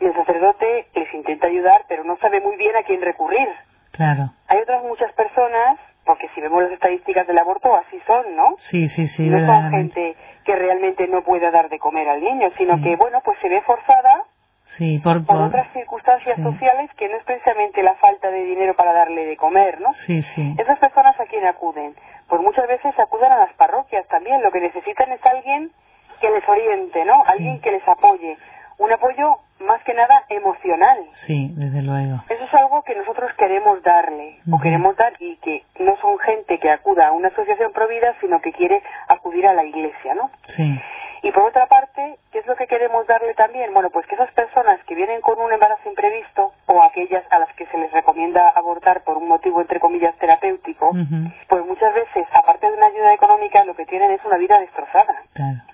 Y 0.00 0.04
el 0.04 0.14
sacerdote 0.14 0.86
les 0.94 1.12
intenta 1.12 1.48
ayudar, 1.48 1.82
pero 1.88 2.04
no 2.04 2.16
sabe 2.18 2.40
muy 2.40 2.56
bien 2.56 2.76
a 2.76 2.84
quién 2.84 3.02
recurrir. 3.02 3.48
Claro. 3.90 4.30
Hay 4.46 4.58
otras 4.58 4.84
muchas 4.84 5.12
personas, 5.14 5.78
porque 6.08 6.30
si 6.34 6.40
vemos 6.40 6.62
las 6.62 6.72
estadísticas 6.72 7.26
del 7.26 7.36
aborto, 7.36 7.76
así 7.76 8.00
son, 8.06 8.34
¿no? 8.34 8.54
Sí, 8.56 8.88
sí, 8.88 9.06
sí. 9.08 9.28
No 9.28 9.44
son 9.44 9.70
gente 9.70 10.16
que 10.42 10.56
realmente 10.56 11.06
no 11.06 11.22
pueda 11.22 11.50
dar 11.50 11.68
de 11.68 11.78
comer 11.78 12.08
al 12.08 12.24
niño, 12.24 12.48
sino 12.56 12.80
que, 12.80 12.96
bueno, 12.96 13.20
pues 13.22 13.38
se 13.42 13.50
ve 13.50 13.60
forzada 13.60 14.24
Sí, 14.76 15.00
por, 15.02 15.18
otras 15.18 15.70
circunstancias 15.72 16.40
sociales 16.42 16.90
que 16.96 17.08
no 17.08 17.16
es 17.16 17.24
precisamente 17.24 17.82
la 17.82 17.94
falta 17.96 18.30
de 18.30 18.44
dinero 18.44 18.74
para 18.74 18.92
darle 18.92 19.26
de 19.26 19.36
comer, 19.36 19.80
¿no? 19.80 19.92
Sí, 19.94 20.22
sí. 20.22 20.54
Esas 20.58 20.78
personas 20.78 21.18
a 21.20 21.26
quién 21.26 21.46
acuden, 21.46 21.94
pues 22.26 22.40
muchas 22.42 22.66
veces 22.68 22.98
acuden 22.98 23.32
a 23.32 23.38
las 23.38 23.52
parroquias 23.54 24.06
también. 24.08 24.42
Lo 24.42 24.50
que 24.50 24.60
necesitan 24.60 25.12
es 25.12 25.24
alguien 25.24 25.72
que 26.20 26.30
les 26.30 26.46
oriente, 26.48 27.04
¿no? 27.04 27.22
Alguien 27.26 27.60
que 27.60 27.70
les 27.70 27.86
apoye. 27.86 28.36
Un 28.78 28.92
apoyo 28.92 29.38
más 29.60 29.82
que 29.82 29.92
nada 29.92 30.24
emocional. 30.28 30.98
Sí, 31.26 31.52
desde 31.56 31.82
luego. 31.82 32.22
Eso 32.28 32.44
es 32.44 32.54
algo 32.54 32.82
que 32.82 32.94
nosotros 32.94 33.30
queremos 33.36 33.82
darle, 33.82 34.38
o 34.50 34.60
queremos 34.60 34.96
dar, 34.96 35.12
y 35.18 35.36
que 35.38 35.64
no 35.80 35.96
son 36.00 36.18
gente 36.20 36.58
que 36.58 36.70
acuda 36.70 37.08
a 37.08 37.12
una 37.12 37.28
asociación 37.28 37.72
provida, 37.72 38.14
sino 38.20 38.40
que 38.40 38.52
quiere 38.52 38.82
acudir 39.08 39.46
a 39.46 39.54
la 39.54 39.64
iglesia, 39.64 40.14
¿no? 40.14 40.30
Sí. 40.46 40.80
Y 41.22 41.32
por 41.32 41.42
otra 41.44 41.66
parte, 41.66 42.18
¿qué 42.30 42.38
es 42.38 42.46
lo 42.46 42.54
que 42.54 42.66
queremos 42.66 43.06
darle 43.06 43.34
también? 43.34 43.74
Bueno, 43.74 43.90
pues 43.90 44.06
que 44.06 44.14
esas 44.14 44.30
personas 44.32 44.78
que 44.84 44.94
vienen 44.94 45.20
con 45.20 45.40
un 45.40 45.52
embarazo 45.52 45.88
imprevisto 45.88 46.52
o 46.66 46.82
aquellas 46.82 47.24
a 47.30 47.40
las 47.40 47.52
que 47.54 47.66
se 47.66 47.78
les 47.78 47.90
recomienda 47.90 48.48
abortar 48.50 49.02
por 49.02 49.16
un 49.16 49.26
motivo, 49.26 49.60
entre 49.60 49.80
comillas, 49.80 50.16
terapéutico, 50.18 50.92
pues 51.48 51.66
muchas 51.66 51.92
veces, 51.94 52.26
aparte 52.32 52.70
de 52.70 52.76
una 52.76 52.86
ayuda 52.86 53.12
económica, 53.14 53.64
lo 53.64 53.74
que 53.74 53.86
tienen 53.86 54.12
es 54.12 54.24
una 54.24 54.36
vida 54.36 54.60
destrozada. 54.60 55.14
Y 55.34 55.67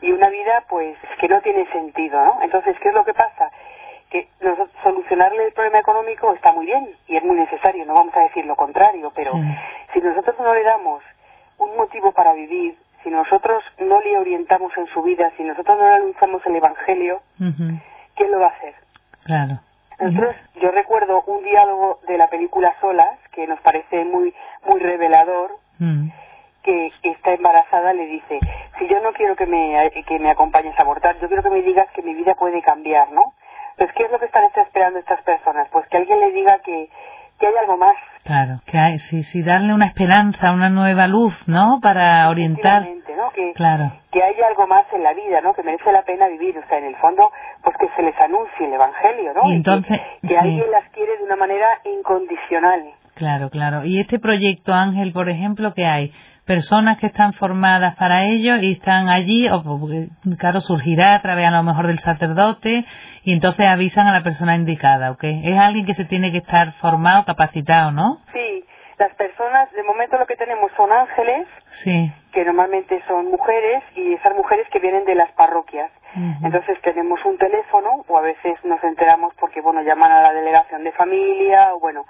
pues, 0.75 0.97
que 1.21 1.29
no 1.29 1.41
tiene 1.41 1.71
sentido, 1.71 2.21
¿no? 2.25 2.43
Entonces, 2.43 2.77
¿qué 2.83 2.89
es 2.89 2.95
lo 2.97 3.05
que 3.05 3.15
pasa? 3.15 3.49
Que 4.11 4.27
solucionarle 4.83 5.47
el 5.47 5.53
problema 5.53 5.79
económico 5.79 6.35
está 6.35 6.53
muy 6.53 6.67
bien 6.67 6.91
y 7.07 7.15
es 7.15 7.23
muy 7.23 7.37
necesario, 7.37 7.87
no 7.87 7.95
vamos 7.95 8.13
a 8.17 8.23
decir 8.23 8.45
lo 8.45 8.57
contrario, 8.57 9.13
pero 9.15 9.35
si 9.93 10.01
nosotros 10.01 10.35
no 10.41 10.53
le 10.53 10.65
damos 10.65 11.01
un 11.59 11.77
motivo 11.77 12.11
para 12.11 12.33
vivir, 12.33 12.77
si 13.05 13.11
nosotros 13.11 13.63
no 13.79 14.01
le 14.01 14.19
orientamos 14.19 14.77
en 14.77 14.89
su 14.89 15.01
vida, 15.03 15.31
si 15.37 15.45
nosotros 15.45 15.79
no 15.79 15.89
le 15.89 15.95
anunciamos 15.95 16.45
el 16.45 16.57
Evangelio, 16.57 17.23
¿quién 18.17 18.33
lo 18.33 18.41
va 18.41 18.47
a 18.47 18.57
hacer? 18.57 18.75
Claro. 19.23 19.61
Entonces, 20.01 20.35
yo 20.61 20.73
recuerdo 20.73 21.23
un 21.29 21.45
diálogo 21.45 22.01
de 22.09 22.19
la 22.19 22.27
película 22.27 22.75
Solas, 22.81 23.17
que 23.31 23.47
nos 23.47 23.61
parece 23.61 24.05
muy, 24.05 24.35
muy 24.67 24.81
revelador, 24.81 25.53
mm. 25.79 26.09
Que 26.65 26.91
está 27.03 27.33
embarazada 27.35 27.93
le 27.93 28.07
dice, 28.07 28.41
si 28.79 28.89
yo 28.89 29.01
no 29.01 29.13
quiero 29.13 29.37
que 29.37 29.47
me, 29.47 29.91
que 30.07 30.19
me 30.19 30.31
acompañes 30.31 30.77
a 30.79 30.83
abortar, 30.83 31.17
yo 31.21 31.29
quiero 31.29 31.43
que 31.43 31.51
me 31.51 31.63
digas 31.63 31.87
que 31.95 32.03
mi 32.03 32.15
vida 32.15 32.35
puede 32.35 32.63
cambiar, 32.63 33.13
¿no? 33.13 33.35
Pues, 33.77 33.91
¿qué 33.93 34.05
es 34.05 34.11
lo 34.11 34.19
que 34.19 34.27
están 34.27 34.45
esperando 34.57 34.99
estas 34.99 35.23
personas? 35.23 35.69
Pues 35.71 35.87
que 35.89 35.99
alguien 35.99 36.21
le 36.21 36.33
diga 36.33 36.59
que, 36.65 36.89
que 37.39 37.47
hay 37.47 37.55
algo 37.61 37.77
más. 37.77 37.95
Claro, 38.25 38.61
que 38.67 38.79
hay, 38.79 38.99
sí, 38.99 39.23
sí, 39.25 39.43
darle 39.43 39.75
una 39.75 39.87
esperanza, 39.87 40.53
una 40.53 40.71
nueva 40.71 41.07
luz, 41.07 41.35
¿no? 41.47 41.81
Para 41.83 42.29
orientar. 42.31 42.87
¿no? 43.17 43.31
Que, 43.33 43.53
claro. 43.53 43.93
que 44.11 44.23
hay 44.23 44.35
algo 44.49 44.67
más 44.67 44.87
en 44.93 45.03
la 45.03 45.13
vida, 45.13 45.41
¿no? 45.43 45.53
Que 45.53 45.63
merece 45.63 45.93
la 45.93 46.03
pena 46.03 46.29
vivir. 46.29 46.57
O 46.57 46.67
sea, 46.67 46.79
en 46.79 46.85
el 46.85 46.97
fondo, 46.97 47.31
pues 47.63 47.77
que 47.79 47.89
se 47.95 48.03
les 48.03 48.19
anuncie 48.19 48.67
el 48.67 48.73
Evangelio, 48.73 49.35
¿no? 49.35 49.51
Y 49.51 49.57
entonces, 49.57 50.01
que, 50.27 50.39
alguien 50.39 50.71
las 50.71 50.89
quiere 50.91 51.19
de 51.19 51.25
una 51.25 51.37
manera 51.37 51.69
incondicional. 51.85 52.93
Claro, 53.15 53.51
claro. 53.51 53.85
Y 53.85 54.01
este 54.01 54.19
proyecto 54.19 54.73
Ángel, 54.73 55.13
por 55.13 55.29
ejemplo, 55.29 55.75
¿qué 55.75 55.87
hay? 55.87 56.13
Personas 56.47 56.99
que 56.99 57.07
están 57.07 57.33
formadas 57.33 57.97
para 57.97 58.25
ello 58.25 58.57
y 58.57 58.73
están 58.73 59.09
allí, 59.09 59.49
o 59.49 59.63
claro, 60.39 60.61
surgirá 60.61 61.15
a 61.15 61.23
través 61.23 61.47
a 61.47 61.51
lo 61.51 61.63
mejor 61.63 61.87
del 61.87 61.99
sacerdote 61.99 62.85
y 63.23 63.33
entonces 63.33 63.67
avisan 63.67 64.07
a 64.07 64.13
la 64.13 64.23
persona 64.23 64.55
indicada, 64.55 65.11
¿ok? 65.13 65.25
Es 65.25 65.59
alguien 65.59 65.87
que 65.87 65.95
se 65.95 66.05
tiene 66.05 66.33
que 66.33 66.39
estar 66.39 66.73
formado, 66.73 67.25
capacitado, 67.25 67.91
¿no? 67.93 68.19
Sí, 68.33 68.65
las 68.99 69.15
personas, 69.15 69.73
de 69.73 69.83
momento 69.83 70.19
lo 70.19 70.27
que 70.27 70.37
tenemos 70.37 70.71
son 70.77 70.93
ángeles, 70.93 71.49
sí. 71.83 72.13
que 72.33 72.45
normalmente 72.45 73.03
son 73.09 73.27
mujeres 73.31 73.83
y 73.97 74.15
esas 74.15 74.35
mujeres 74.35 74.69
que 74.71 74.79
vienen 74.79 75.05
de 75.05 75.15
las 75.15 75.31
parroquias. 75.33 75.91
Entonces 76.45 76.81
tenemos 76.83 77.19
un 77.25 77.37
teléfono 77.39 78.05
o 78.07 78.17
a 78.17 78.21
veces 78.21 78.55
nos 78.63 78.83
enteramos 78.85 79.35
porque, 79.35 79.61
bueno, 79.61 79.83
llaman 79.83 80.13
a 80.13 80.23
la 80.23 80.33
delegación 80.33 80.85
de 80.85 80.93
familia 80.93 81.75
o, 81.75 81.81
bueno, 81.81 82.05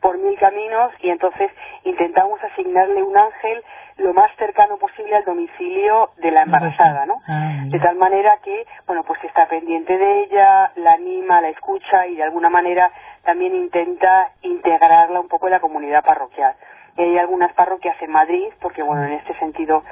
por 0.00 0.18
mil 0.18 0.38
caminos 0.38 0.92
y 1.00 1.10
entonces 1.10 1.50
intentamos 1.84 2.42
asignarle 2.42 3.02
un 3.02 3.16
ángel 3.16 3.62
lo 3.98 4.12
más 4.12 4.30
cercano 4.36 4.76
posible 4.76 5.16
al 5.16 5.24
domicilio 5.24 6.10
de 6.18 6.30
la 6.30 6.42
embarazada, 6.42 7.06
¿no? 7.06 7.22
Ah, 7.26 7.62
de 7.64 7.78
tal 7.80 7.96
manera 7.96 8.38
que, 8.42 8.66
bueno, 8.86 9.02
pues 9.04 9.22
está 9.24 9.46
pendiente 9.48 9.96
de 9.96 10.24
ella, 10.24 10.72
la 10.76 10.92
anima, 10.92 11.40
la 11.40 11.48
escucha 11.48 12.06
y 12.06 12.16
de 12.16 12.22
alguna 12.22 12.50
manera 12.50 12.90
también 13.24 13.54
intenta 13.54 14.32
integrarla 14.42 15.18
un 15.18 15.28
poco 15.28 15.46
en 15.46 15.52
la 15.52 15.60
comunidad 15.60 16.04
parroquial. 16.04 16.54
Y 16.96 17.02
hay 17.02 17.18
algunas 17.18 17.52
parroquias 17.54 17.96
en 18.02 18.10
Madrid, 18.10 18.48
porque 18.60 18.82
bueno, 18.82 19.04
en 19.04 19.12
este 19.12 19.38
sentido 19.38 19.82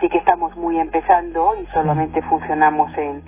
sí 0.00 0.08
que 0.08 0.18
estamos 0.18 0.56
muy 0.56 0.78
empezando 0.78 1.54
y 1.60 1.66
solamente 1.66 2.22
funcionamos 2.22 2.96
en 2.98 3.22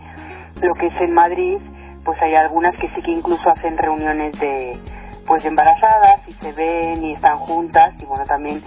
lo 0.61 0.75
que 0.75 0.87
es 0.87 1.01
en 1.01 1.13
Madrid, 1.13 1.59
pues 2.05 2.21
hay 2.23 2.35
algunas 2.35 2.77
que 2.77 2.89
sí 2.91 3.03
que 3.03 3.11
incluso 3.11 3.49
hacen 3.51 3.77
reuniones 3.79 4.39
de 4.39 4.79
pues 5.27 5.45
embarazadas 5.45 6.21
y 6.29 6.33
se 6.35 6.53
ven 6.53 7.05
y 7.05 7.13
están 7.15 7.39
juntas 7.39 7.95
y 7.99 8.05
bueno 8.05 8.25
también 8.25 8.63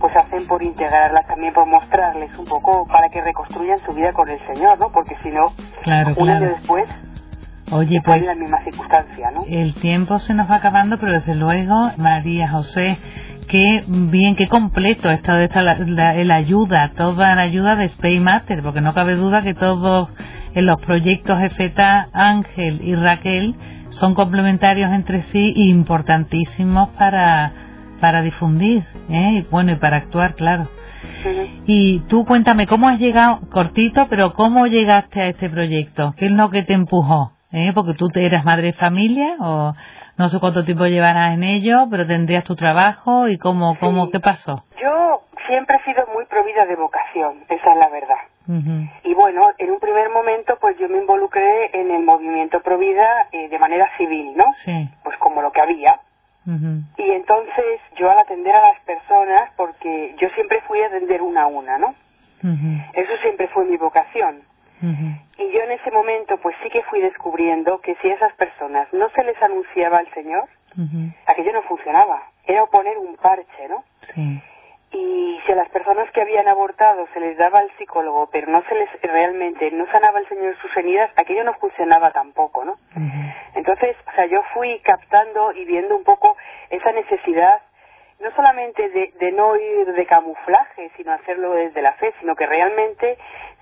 pues 0.00 0.14
hacen 0.16 0.46
por 0.46 0.62
integrarlas 0.62 1.26
también, 1.26 1.52
por 1.52 1.66
mostrarles 1.66 2.30
un 2.38 2.44
poco 2.44 2.86
para 2.86 3.08
que 3.08 3.20
reconstruyan 3.20 3.78
su 3.80 3.92
vida 3.92 4.12
con 4.12 4.28
el 4.28 4.38
Señor, 4.46 4.78
¿no? 4.78 4.90
Porque 4.92 5.16
si 5.22 5.30
no, 5.30 5.52
un 6.16 6.30
año 6.30 6.50
después 6.50 6.88
Oye, 7.70 8.00
pues 8.02 8.24
la 8.24 8.34
misma 8.34 8.62
circunstancia, 8.64 9.30
¿no? 9.30 9.44
El 9.46 9.74
tiempo 9.74 10.18
se 10.18 10.32
nos 10.34 10.50
va 10.50 10.56
acabando, 10.56 10.98
pero 10.98 11.12
desde 11.12 11.34
luego, 11.34 11.90
María 11.98 12.48
José, 12.48 12.96
qué 13.48 13.84
bien, 13.86 14.36
qué 14.36 14.48
completo 14.48 15.08
ha 15.08 15.14
estado 15.14 15.40
esta 15.40 15.62
la, 15.62 16.14
la, 16.14 16.34
ayuda, 16.34 16.92
toda 16.96 17.34
la 17.34 17.42
ayuda 17.42 17.76
de 17.76 17.86
Space 17.86 18.20
Master, 18.20 18.62
porque 18.62 18.80
no 18.80 18.94
cabe 18.94 19.16
duda 19.16 19.42
que 19.42 19.52
todos 19.52 20.08
en 20.54 20.64
los 20.64 20.80
proyectos 20.80 21.42
EFETA, 21.42 22.08
Ángel 22.12 22.80
y 22.82 22.94
Raquel 22.94 23.54
son 23.90 24.14
complementarios 24.14 24.92
entre 24.92 25.22
sí 25.22 25.54
e 25.56 25.68
importantísimos 25.68 26.90
para, 26.90 27.52
para 28.00 28.22
difundir, 28.22 28.84
¿eh? 29.08 29.44
bueno, 29.50 29.72
y 29.72 29.76
para 29.76 29.96
actuar, 29.96 30.34
claro. 30.34 30.68
Y 31.66 32.00
tú 32.08 32.24
cuéntame, 32.24 32.66
¿cómo 32.66 32.88
has 32.88 32.98
llegado, 32.98 33.40
cortito, 33.50 34.06
pero 34.08 34.32
cómo 34.34 34.66
llegaste 34.66 35.20
a 35.20 35.26
este 35.26 35.48
proyecto? 35.50 36.14
¿Qué 36.16 36.26
es 36.26 36.32
lo 36.32 36.50
que 36.50 36.62
te 36.62 36.74
empujó? 36.74 37.32
¿Eh? 37.52 37.72
Porque 37.74 37.94
tú 37.94 38.10
eras 38.14 38.44
madre 38.44 38.68
de 38.68 38.72
familia 38.74 39.36
o 39.40 39.74
no 40.16 40.28
sé 40.28 40.38
cuánto 40.38 40.64
tiempo 40.64 40.86
llevarás 40.86 41.34
en 41.34 41.44
ello, 41.44 41.86
pero 41.90 42.06
tendrías 42.06 42.44
tu 42.44 42.56
trabajo 42.56 43.28
y 43.28 43.38
cómo, 43.38 43.76
cómo, 43.78 44.10
¿qué 44.10 44.20
pasó? 44.20 44.64
Yo 44.82 45.22
siempre 45.46 45.76
he 45.76 45.84
sido 45.84 46.06
muy 46.12 46.26
provida 46.26 46.66
de 46.66 46.76
vocación, 46.76 47.44
esa 47.48 47.72
es 47.72 47.78
la 47.78 47.88
verdad. 47.88 48.37
Y 49.04 49.12
bueno, 49.12 49.50
en 49.58 49.70
un 49.70 49.78
primer 49.78 50.08
momento 50.08 50.56
pues 50.58 50.78
yo 50.78 50.88
me 50.88 50.98
involucré 50.98 51.70
en 51.78 51.90
el 51.90 52.02
movimiento 52.02 52.62
Provida 52.62 53.28
eh, 53.30 53.48
de 53.48 53.58
manera 53.58 53.90
civil, 53.98 54.34
¿no? 54.36 54.46
Sí. 54.64 54.88
Pues 55.04 55.18
como 55.18 55.42
lo 55.42 55.52
que 55.52 55.60
había. 55.60 56.00
Y 56.96 57.10
entonces 57.10 57.80
yo 57.98 58.10
al 58.10 58.18
atender 58.20 58.54
a 58.54 58.72
las 58.72 58.80
personas, 58.80 59.50
porque 59.54 60.14
yo 60.18 60.30
siempre 60.30 60.62
fui 60.62 60.80
a 60.80 60.86
atender 60.86 61.20
una 61.20 61.42
a 61.42 61.46
una, 61.46 61.76
¿no? 61.76 61.94
Eso 62.94 63.12
siempre 63.20 63.48
fue 63.48 63.66
mi 63.66 63.76
vocación. 63.76 64.40
Y 64.80 65.52
yo 65.52 65.60
en 65.60 65.72
ese 65.72 65.90
momento 65.90 66.38
pues 66.38 66.56
sí 66.62 66.70
que 66.70 66.82
fui 66.84 67.02
descubriendo 67.02 67.80
que 67.82 67.96
si 67.96 68.10
a 68.10 68.14
esas 68.14 68.32
personas 68.34 68.88
no 68.94 69.10
se 69.10 69.24
les 69.24 69.40
anunciaba 69.42 69.98
al 69.98 70.10
Señor, 70.14 70.48
aquello 71.26 71.52
no 71.52 71.62
funcionaba. 71.64 72.22
Era 72.46 72.64
poner 72.64 72.96
un 72.96 73.14
parche, 73.16 73.68
¿no? 73.68 73.84
Sí 74.14 74.40
y 74.90 75.38
si 75.44 75.52
a 75.52 75.56
las 75.56 75.68
personas 75.68 76.10
que 76.12 76.22
habían 76.22 76.48
abortado 76.48 77.06
se 77.12 77.20
les 77.20 77.36
daba 77.36 77.60
al 77.60 77.70
psicólogo, 77.76 78.28
pero 78.30 78.50
no 78.50 78.62
se 78.68 78.74
les 78.74 78.88
realmente 79.02 79.70
no 79.70 79.86
sanaba 79.90 80.20
el 80.20 80.28
Señor 80.28 80.56
sus 80.60 80.74
heridas, 80.76 81.10
aquello 81.16 81.44
no 81.44 81.54
funcionaba 81.54 82.10
tampoco, 82.12 82.64
¿no? 82.64 82.78
Entonces, 83.54 83.96
o 84.06 84.12
sea, 84.14 84.26
yo 84.26 84.42
fui 84.54 84.78
captando 84.80 85.52
y 85.52 85.64
viendo 85.64 85.96
un 85.96 86.04
poco 86.04 86.36
esa 86.70 86.92
necesidad 86.92 87.60
no 88.20 88.30
solamente 88.34 88.88
de, 88.88 89.12
de 89.18 89.32
no 89.32 89.56
ir 89.56 89.92
de 89.92 90.06
camuflaje, 90.06 90.90
sino 90.96 91.12
hacerlo 91.12 91.52
desde 91.52 91.82
la 91.82 91.92
fe, 91.94 92.12
sino 92.20 92.34
que 92.34 92.46
realmente 92.46 93.16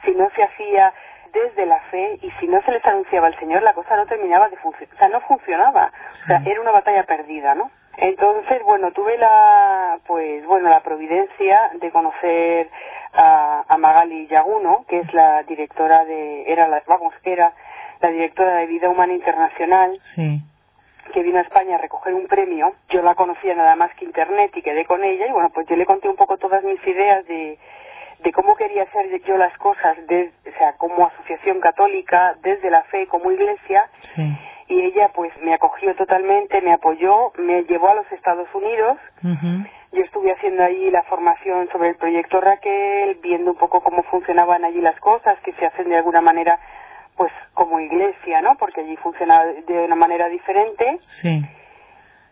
si 0.05 0.13
no 0.13 0.31
se 0.31 0.43
hacía 0.43 0.95
desde 1.33 1.67
la 1.67 1.81
fe 1.91 2.19
y 2.23 2.31
si 2.41 2.47
no 2.47 2.63
se 2.63 2.71
les 2.71 2.85
anunciaba 2.87 3.27
al 3.27 3.39
Señor, 3.39 3.63
la 3.63 3.75
cosa 3.75 3.97
no 3.97 4.07
terminaba 4.07 4.49
de 4.49 4.57
funcionar, 4.57 4.95
o 4.95 4.99
sea, 4.99 5.09
no 5.09 5.21
funcionaba, 5.23 5.93
o 6.23 6.27
sea, 6.27 6.43
era 6.47 6.61
una 6.61 6.71
batalla 6.71 7.03
perdida, 7.05 7.55
¿no? 7.55 7.71
Entonces, 7.99 8.63
bueno, 8.63 8.93
tuve 8.93 9.17
la, 9.17 9.99
pues, 10.07 10.45
bueno, 10.47 10.69
la 10.69 10.81
providencia 10.81 11.71
de 11.75 11.91
conocer 11.91 12.69
a, 13.15 13.65
a 13.67 13.79
Magali 13.79 14.27
Yaguno, 14.27 14.85
que 14.89 15.01
es 15.01 15.13
la 15.15 15.43
directora 15.45 16.05
de, 16.05 16.51
era 16.53 16.69
la, 16.69 16.83
vamos, 16.87 17.15
era 17.25 17.53
la 18.01 18.11
directora 18.11 18.57
de 18.57 18.67
Vida 18.67 18.91
Humana 18.91 19.15
Internacional. 19.15 19.99
que 21.15 21.23
vino 21.23 21.39
a 21.39 21.43
España 21.43 21.77
a 21.77 21.79
recoger 21.79 22.13
un 22.13 22.27
premio. 22.27 22.75
Yo 22.91 23.01
la 23.01 23.15
conocía 23.15 23.55
nada 23.55 23.77
más 23.77 23.95
que 23.95 24.05
internet 24.05 24.51
y 24.57 24.61
quedé 24.61 24.85
con 24.85 25.03
ella 25.05 25.27
y 25.27 25.33
bueno, 25.33 25.51
pues 25.51 25.67
yo 25.69 25.77
le 25.77 25.87
conté 25.87 26.09
un 26.09 26.17
poco 26.17 26.37
todas 26.37 26.63
mis 26.65 26.85
ideas 26.87 27.25
de, 27.27 27.59
de 28.19 28.33
cómo 28.33 28.57
quería 28.57 28.83
hacer 28.83 29.23
yo 29.23 29.37
las 29.37 29.57
cosas, 29.57 29.97
de, 30.09 30.33
o 30.47 30.59
sea, 30.59 30.73
como 30.75 31.07
asociación 31.07 31.61
católica, 31.61 32.35
desde 32.43 32.71
la 32.71 32.83
fe, 32.83 33.07
como 33.07 33.31
iglesia. 33.31 33.89
Sí 34.15 34.37
y 34.69 34.81
ella 34.81 35.11
pues 35.15 35.33
me 35.43 35.55
acogió 35.55 35.95
totalmente, 35.95 36.61
me 36.61 36.73
apoyó, 36.73 37.33
me 37.39 37.63
llevó 37.65 37.89
a 37.89 37.95
los 37.95 38.11
Estados 38.13 38.49
Unidos. 38.55 38.99
Yo 39.93 40.03
estuve 40.03 40.33
haciendo 40.33 40.65
allí 40.65 40.91
la 40.91 41.05
formación 41.05 41.69
sobre 41.71 41.91
el 41.91 41.97
proyecto 41.97 42.41
Raquel, 42.41 43.19
viendo 43.23 43.53
un 43.53 43.57
poco 43.57 43.81
cómo 43.81 44.03
funcionaban 44.05 44.65
allí 44.65 44.81
las 44.81 44.99
cosas, 45.01 45.39
que 45.41 45.53
se 45.53 45.67
hacen 45.67 45.89
de 45.89 45.97
alguna 45.97 46.21
manera 46.21 46.59
pues 47.17 47.33
como 47.55 47.81
iglesia, 47.81 48.43
¿no? 48.43 48.57
Porque 48.59 48.81
allí 48.81 48.97
funciona 48.97 49.43
de 49.45 49.85
una 49.85 49.95
manera 49.95 50.29
diferente. 50.29 50.99
Sí. 51.23 51.43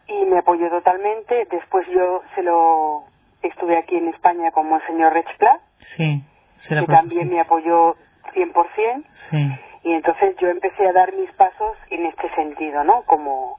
Y 0.09 0.25
me 0.27 0.39
apoyó 0.39 0.69
totalmente. 0.69 1.47
Después 1.51 1.87
yo 1.89 2.23
se 2.35 2.43
lo 2.43 3.05
estuve 3.43 3.79
aquí 3.79 3.97
en 3.97 4.09
España 4.09 4.51
con 4.51 4.69
Monseñor 4.69 5.15
Rechpla. 5.15 5.61
Sí. 5.97 6.23
que 6.69 6.87
también 6.87 7.31
me 7.31 7.41
apoyó 7.41 7.97
100%. 8.35 9.05
Sí 9.31 9.51
y 9.85 9.93
entonces 9.93 10.35
yo 10.39 10.49
empecé 10.49 10.89
a 10.89 10.93
dar 10.93 11.13
mis 11.15 11.31
pasos 11.33 11.77
en 11.91 12.07
este 12.07 12.35
sentido, 12.35 12.83
¿no? 12.85 13.03
Como 13.03 13.59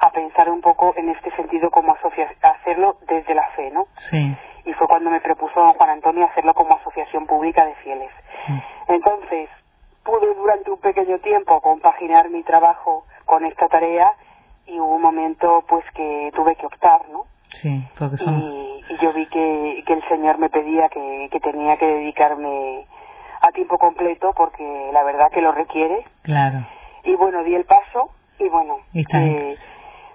a 0.00 0.10
pensar 0.10 0.50
un 0.50 0.60
poco 0.60 0.92
en 0.96 1.08
este 1.08 1.30
sentido 1.36 1.70
como 1.70 1.94
hacerlo 1.94 2.98
desde 3.06 3.34
la 3.34 3.48
fe, 3.50 3.70
¿no? 3.70 3.86
Sí. 4.10 4.36
Y 4.64 4.72
fue 4.72 4.88
cuando 4.88 5.10
me 5.10 5.20
propuso 5.20 5.60
don 5.60 5.74
Juan 5.74 5.90
Antonio 5.90 6.26
hacerlo 6.26 6.54
como 6.54 6.74
asociación 6.74 7.26
pública 7.26 7.64
de 7.64 7.74
fieles. 7.76 8.10
Entonces, 8.88 9.48
pude 10.02 10.34
durante 10.34 10.70
un 10.70 10.80
pequeño 10.80 11.18
tiempo 11.20 11.60
compaginar 11.60 12.30
mi 12.30 12.42
trabajo 12.42 13.06
con 13.24 13.44
esta 13.46 13.68
tarea 13.68 14.12
y 14.66 14.80
hubo 14.80 14.96
un 14.96 15.02
momento 15.02 15.64
pues 15.68 15.84
que 15.94 16.32
tuve 16.34 16.56
que 16.56 16.66
optar, 16.66 17.08
¿no? 17.10 17.26
Sí, 17.62 17.86
porque 17.96 18.16
son... 18.18 18.40
y, 18.40 18.84
y, 18.88 18.98
yo 19.00 19.12
vi 19.12 19.26
que, 19.26 19.84
que 19.86 19.92
el 19.92 20.02
Señor 20.08 20.38
me 20.38 20.50
pedía 20.50 20.88
que, 20.88 21.28
que 21.30 21.38
tenía 21.38 21.76
que 21.76 21.86
dedicarme 21.86 22.86
a 23.46 23.52
tiempo 23.52 23.78
completo 23.78 24.32
porque 24.36 24.90
la 24.92 25.02
verdad 25.04 25.30
que 25.32 25.42
lo 25.42 25.52
requiere. 25.52 26.04
Claro. 26.22 26.66
Y 27.04 27.14
bueno, 27.14 27.42
di 27.44 27.54
el 27.54 27.64
paso 27.64 28.10
y 28.38 28.48
bueno, 28.48 28.78
eh, 28.94 29.56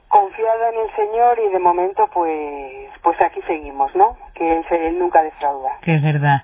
confiada 0.08 0.70
en 0.70 0.80
el 0.80 0.96
Señor 0.96 1.40
y 1.40 1.52
de 1.52 1.60
momento 1.60 2.10
pues 2.14 2.90
pues 3.04 3.22
aquí 3.22 3.40
seguimos, 3.48 3.96
¿no? 3.96 4.18
Que 4.34 4.58
él, 4.58 4.66
él 4.72 5.00
nunca 5.00 5.22
defrauda. 5.24 5.78
Que 5.82 5.96
es 5.96 6.04
verdad. 6.04 6.42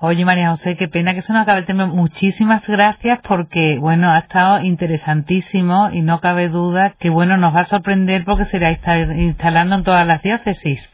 Oye, 0.00 0.24
María 0.24 0.50
José, 0.50 0.76
qué 0.76 0.86
pena 0.86 1.12
que 1.12 1.22
se 1.22 1.32
nos 1.32 1.42
acabe 1.42 1.58
el 1.58 1.66
tema. 1.66 1.86
Muchísimas 1.86 2.64
gracias 2.68 3.18
porque, 3.26 3.78
bueno, 3.80 4.08
ha 4.10 4.18
estado 4.18 4.60
interesantísimo 4.60 5.90
y 5.90 6.02
no 6.02 6.20
cabe 6.20 6.48
duda 6.48 6.94
que, 7.00 7.10
bueno, 7.10 7.36
nos 7.36 7.52
va 7.52 7.62
a 7.62 7.64
sorprender 7.64 8.24
porque 8.24 8.44
será 8.44 8.70
instalando 8.70 9.74
en 9.74 9.82
todas 9.82 10.06
las 10.06 10.22
diócesis. 10.22 10.88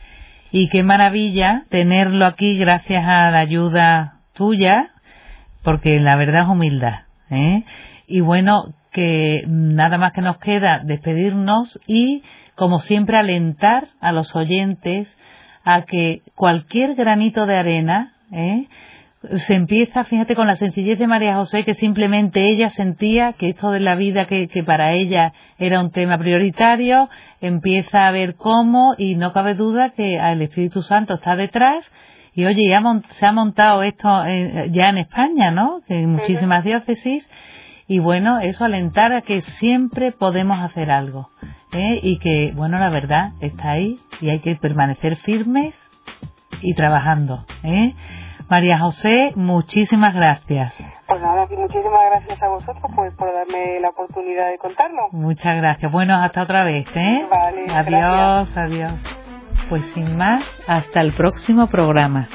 Y 0.50 0.70
qué 0.70 0.82
maravilla 0.82 1.64
tenerlo 1.68 2.24
aquí 2.24 2.56
gracias 2.56 3.04
a 3.06 3.30
la 3.30 3.40
ayuda 3.40 4.20
tuya, 4.32 4.93
porque 5.64 5.98
la 5.98 6.14
verdad 6.16 6.42
es 6.42 6.48
humildad. 6.48 7.00
¿eh? 7.30 7.64
Y 8.06 8.20
bueno, 8.20 8.74
que 8.92 9.44
nada 9.48 9.98
más 9.98 10.12
que 10.12 10.20
nos 10.20 10.38
queda 10.38 10.80
despedirnos 10.84 11.80
y, 11.86 12.22
como 12.54 12.78
siempre, 12.78 13.16
alentar 13.16 13.88
a 14.00 14.12
los 14.12 14.36
oyentes 14.36 15.18
a 15.64 15.82
que 15.82 16.22
cualquier 16.36 16.94
granito 16.94 17.46
de 17.46 17.56
arena 17.56 18.14
¿eh? 18.30 18.68
se 19.38 19.54
empieza, 19.54 20.04
fíjate, 20.04 20.36
con 20.36 20.46
la 20.46 20.56
sencillez 20.56 20.98
de 20.98 21.06
María 21.06 21.36
José, 21.36 21.64
que 21.64 21.72
simplemente 21.74 22.46
ella 22.50 22.68
sentía 22.68 23.32
que 23.32 23.48
esto 23.48 23.70
de 23.70 23.80
la 23.80 23.94
vida, 23.94 24.26
que, 24.26 24.48
que 24.48 24.62
para 24.62 24.92
ella 24.92 25.32
era 25.58 25.80
un 25.80 25.90
tema 25.90 26.18
prioritario, 26.18 27.08
empieza 27.40 28.06
a 28.06 28.10
ver 28.10 28.34
cómo 28.36 28.94
y 28.98 29.14
no 29.14 29.32
cabe 29.32 29.54
duda 29.54 29.90
que 29.90 30.16
el 30.16 30.42
Espíritu 30.42 30.82
Santo 30.82 31.14
está 31.14 31.36
detrás 31.36 31.90
y 32.34 32.44
oye, 32.46 32.68
ya 32.68 32.82
se 33.10 33.26
ha 33.26 33.32
montado 33.32 33.82
esto 33.82 34.24
eh, 34.26 34.68
ya 34.72 34.88
en 34.88 34.98
España, 34.98 35.50
¿no? 35.50 35.80
En 35.88 36.10
muchísimas 36.10 36.64
diócesis. 36.64 37.28
Y 37.86 37.98
bueno, 37.98 38.40
eso 38.40 38.64
alentar 38.64 39.12
a 39.12 39.20
que 39.20 39.42
siempre 39.42 40.10
podemos 40.10 40.58
hacer 40.58 40.90
algo. 40.90 41.28
¿eh? 41.72 42.00
Y 42.02 42.18
que, 42.18 42.52
bueno, 42.56 42.78
la 42.78 42.88
verdad 42.88 43.32
está 43.40 43.72
ahí 43.72 44.00
y 44.20 44.30
hay 44.30 44.40
que 44.40 44.56
permanecer 44.56 45.16
firmes 45.16 45.74
y 46.62 46.74
trabajando. 46.74 47.44
¿eh? 47.62 47.94
María 48.48 48.78
José, 48.78 49.32
muchísimas 49.36 50.14
gracias. 50.14 50.74
Pues 51.06 51.20
nada, 51.20 51.46
muchísimas 51.46 52.04
gracias 52.10 52.42
a 52.42 52.48
vosotros 52.48 52.92
pues, 52.94 53.14
por 53.14 53.32
darme 53.32 53.80
la 53.80 53.90
oportunidad 53.90 54.50
de 54.50 54.58
contarlo. 54.58 55.08
Muchas 55.12 55.56
gracias. 55.56 55.92
Bueno, 55.92 56.14
hasta 56.14 56.42
otra 56.42 56.64
vez. 56.64 56.86
¿eh? 56.94 57.26
Vale, 57.30 57.66
adiós, 57.70 58.56
adiós. 58.56 59.23
Pues 59.68 59.82
sin 59.94 60.16
más, 60.16 60.44
hasta 60.66 61.00
el 61.00 61.14
próximo 61.14 61.68
programa. 61.68 62.28